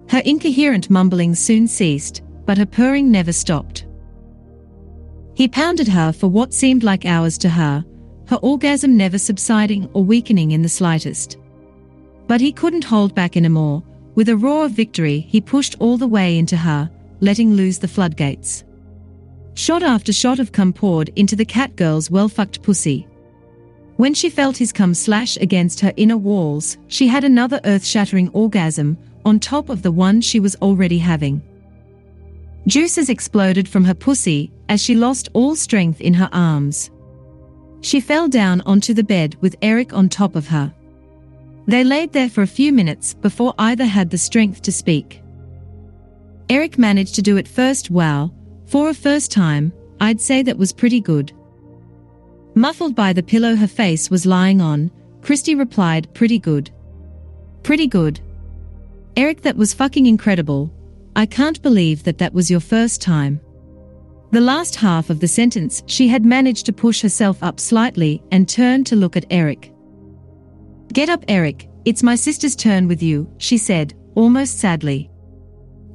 Her 0.10 0.24
incoherent 0.26 0.90
mumblings 0.90 1.38
soon 1.38 1.68
ceased, 1.68 2.24
but 2.48 2.58
her 2.58 2.66
purring 2.66 3.12
never 3.12 3.32
stopped. 3.32 3.86
He 5.36 5.48
pounded 5.48 5.90
her 5.90 6.12
for 6.12 6.28
what 6.28 6.56
seemed 6.56 6.82
like 6.82 7.06
hours 7.06 7.38
to 7.38 7.50
her, 7.50 7.86
her 8.28 8.38
orgasm 8.38 8.96
never 8.98 9.18
subsiding 9.18 9.90
or 9.94 10.04
weakening 10.04 10.52
in 10.52 10.62
the 10.62 10.70
slightest. 10.70 11.38
But 12.28 12.42
he 12.42 12.52
couldn't 12.52 12.84
hold 12.84 13.14
back 13.14 13.36
anymore. 13.36 13.84
With 14.16 14.30
a 14.30 14.38
roar 14.38 14.66
of 14.66 14.72
victory, 14.72 15.20
he 15.20 15.42
pushed 15.42 15.76
all 15.80 15.98
the 15.98 16.08
way 16.08 16.38
into 16.38 16.56
her, 16.56 16.90
letting 17.20 17.54
loose 17.54 17.80
the 17.80 17.88
floodgates. 17.88 18.64
Shot 19.56 19.84
after 19.84 20.14
shot 20.14 20.40
of 20.40 20.52
cum 20.52 20.74
poured 20.74 21.10
into 21.16 21.36
the 21.36 21.46
cat 21.46 21.76
girl's 21.76 22.10
well-fucked 22.10 22.62
pussy. 22.62 23.08
When 23.98 24.14
she 24.14 24.30
felt 24.30 24.58
his 24.58 24.72
cum 24.72 24.94
slash 24.94 25.38
against 25.38 25.80
her 25.82 25.94
inner 25.98 26.18
walls, 26.18 26.78
she 26.88 27.08
had 27.08 27.24
another 27.24 27.62
earth-shattering 27.66 28.30
orgasm, 28.30 28.98
on 29.26 29.40
top 29.40 29.70
of 29.70 29.82
the 29.82 29.92
one 29.92 30.22
she 30.22 30.40
was 30.40 30.56
already 30.58 30.98
having. 30.98 31.42
Juices 32.68 33.10
exploded 33.10 33.68
from 33.68 33.84
her 33.84 33.94
pussy 33.94 34.52
as 34.70 34.82
she 34.82 34.96
lost 34.96 35.30
all 35.34 35.56
strength 35.56 36.02
in 36.02 36.14
her 36.14 36.30
arms. 36.32 36.90
She 37.84 38.00
fell 38.00 38.28
down 38.28 38.62
onto 38.62 38.94
the 38.94 39.04
bed 39.04 39.36
with 39.42 39.56
Eric 39.62 39.94
on 39.94 40.10
top 40.10 40.36
of 40.36 40.48
her. 40.48 40.74
They 41.68 41.84
laid 41.84 42.12
there 42.12 42.30
for 42.30 42.42
a 42.42 42.48
few 42.48 42.74
minutes 42.74 43.14
before 43.14 43.54
either 43.60 43.86
had 43.86 44.10
the 44.10 44.18
strength 44.18 44.64
to 44.64 44.72
speak. 44.72 45.22
Eric 46.50 46.78
managed 46.78 47.14
to 47.16 47.22
do 47.22 47.38
it 47.38 47.48
first 47.48 47.92
well, 47.92 48.34
for 48.66 48.90
a 48.90 48.94
first 48.94 49.32
time, 49.32 49.72
I'd 50.02 50.20
say 50.20 50.42
that 50.44 50.58
was 50.58 50.74
pretty 50.74 51.00
good. 51.00 51.32
Muffled 52.56 52.96
by 52.96 53.14
the 53.14 53.22
pillow 53.22 53.56
her 53.56 53.68
face 53.68 54.10
was 54.10 54.26
lying 54.26 54.62
on, 54.62 54.90
Christy 55.22 55.54
replied, 55.54 56.14
pretty 56.14 56.40
good. 56.40 56.72
Pretty 57.64 57.88
good, 57.88 58.20
Eric, 59.16 59.42
that 59.42 59.58
was 59.58 59.76
fucking 59.76 60.08
incredible. 60.08 60.72
I 61.16 61.28
can't 61.28 61.62
believe 61.62 62.04
that 62.04 62.18
that 62.18 62.34
was 62.34 62.50
your 62.50 62.60
first 62.60 63.00
time. 63.00 63.40
The 64.34 64.42
last 64.42 64.76
half 64.76 65.12
of 65.12 65.20
the 65.20 65.28
sentence, 65.28 65.84
she 65.86 66.08
had 66.08 66.26
managed 66.26 66.66
to 66.66 66.74
push 66.74 67.02
herself 67.02 67.44
up 67.44 67.60
slightly 67.60 68.24
and 68.32 68.50
turned 68.50 68.88
to 68.88 68.96
look 68.96 69.16
at 69.16 69.28
Eric. 69.30 69.72
Get 70.92 71.08
up, 71.08 71.24
Eric, 71.28 71.70
it's 71.86 72.02
my 72.02 72.16
sister's 72.16 72.56
turn 72.56 72.88
with 72.88 73.04
you, 73.04 73.32
she 73.38 73.60
said, 73.60 73.94
almost 74.16 74.58
sadly. 74.58 75.12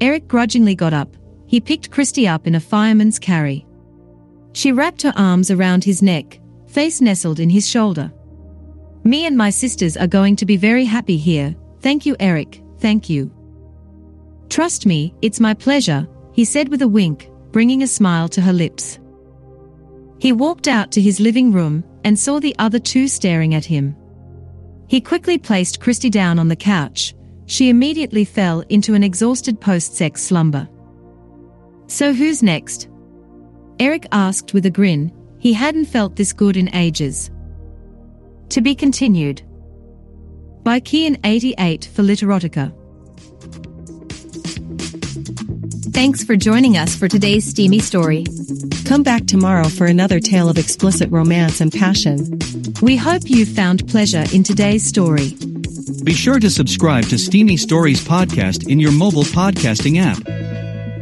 Eric 0.01 0.29
grudgingly 0.29 0.77
got 0.77 0.93
up. 0.93 1.17
He 1.49 1.61
picked 1.61 1.91
Christy 1.91 2.29
up 2.29 2.47
in 2.47 2.55
a 2.55 2.61
fireman's 2.61 3.19
carry. 3.19 3.67
She 4.53 4.71
wrapped 4.71 5.03
her 5.03 5.13
arms 5.17 5.51
around 5.51 5.83
his 5.83 6.01
neck, 6.01 6.39
face 6.69 7.01
nestled 7.01 7.41
in 7.41 7.51
his 7.51 7.69
shoulder. 7.69 8.13
Me 9.03 9.27
and 9.27 9.37
my 9.37 9.51
sisters 9.51 9.97
are 9.97 10.07
going 10.07 10.37
to 10.37 10.47
be 10.47 10.57
very 10.57 10.85
happy 10.85 11.17
here, 11.17 11.57
thank 11.81 12.07
you, 12.07 12.15
Eric, 12.21 12.63
Thank 12.79 13.11
you. 13.11 13.33
Trust 14.49 14.87
me, 14.87 15.13
it's 15.21 15.41
my 15.41 15.53
pleasure, 15.53 16.07
he 16.33 16.45
said 16.45 16.69
with 16.69 16.83
a 16.83 16.89
wink, 16.89 17.29
bringing 17.59 17.83
a 17.83 17.89
smile 17.89 18.29
to 18.29 18.41
her 18.41 18.53
lips. 18.53 19.01
He 20.21 20.31
walked 20.31 20.69
out 20.69 20.93
to 20.93 21.01
his 21.01 21.19
living 21.19 21.51
room 21.51 21.83
and 22.05 22.17
saw 22.17 22.39
the 22.39 22.55
other 22.61 22.79
two 22.79 23.09
staring 23.09 23.53
at 23.53 23.65
him. 23.65 23.97
He 24.87 25.01
quickly 25.01 25.39
placed 25.39 25.81
Christy 25.81 26.09
down 26.09 26.39
on 26.39 26.47
the 26.47 26.55
couch. 26.55 27.17
She 27.47 27.69
immediately 27.69 28.25
fell 28.25 28.61
into 28.69 28.95
an 28.95 29.03
exhausted 29.03 29.61
post-sex 29.61 30.23
slumber. 30.23 30.69
So 31.89 32.13
who's 32.13 32.45
next? 32.45 32.89
Eric 33.81 34.07
asked 34.13 34.55
with 34.55 34.67
a 34.67 34.71
grin. 34.71 35.13
He 35.41 35.53
hadn't 35.53 35.87
felt 35.87 36.15
this 36.15 36.33
good 36.33 36.57
in 36.57 36.73
ages. 36.77 37.33
To 38.51 38.61
be 38.61 38.77
continued. 38.77 39.43
By 40.63 40.79
Kian88 40.79 41.89
for 41.89 42.05
Literotica. 42.05 42.73
Thanks 45.99 46.23
for 46.23 46.37
joining 46.37 46.77
us 46.77 46.95
for 46.95 47.09
today's 47.09 47.45
steamy 47.45 47.81
story. 47.81 48.25
Come 48.85 49.03
back 49.03 49.27
tomorrow 49.27 49.69
for 49.69 49.85
another 49.85 50.21
tale 50.21 50.49
of 50.49 50.57
explicit 50.57 51.11
romance 51.11 51.61
and 51.61 51.73
passion. 51.73 52.39
We 52.81 52.97
hope 52.97 53.23
you 53.25 53.45
found 53.45 53.89
pleasure 53.89 54.25
in 54.33 54.45
today's 54.45 54.87
story. 54.87 55.35
Be 56.05 56.13
sure 56.15 56.39
to 56.39 56.51
subscribe 56.51 57.07
to 57.07 57.19
Steamy 57.19 57.57
Stories 57.57 58.01
podcast 58.01 58.69
in 58.69 58.79
your 58.79 58.93
mobile 58.93 59.25
podcasting 59.25 60.01
app. 60.01 60.19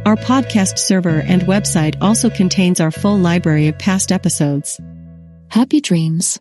Our 0.07 0.15
podcast 0.15 0.79
server 0.79 1.21
and 1.21 1.43
website 1.43 1.95
also 2.01 2.31
contains 2.31 2.79
our 2.79 2.89
full 2.89 3.19
library 3.19 3.67
of 3.67 3.77
past 3.77 4.11
episodes. 4.11 4.81
Happy 5.49 5.79
dreams. 5.79 6.39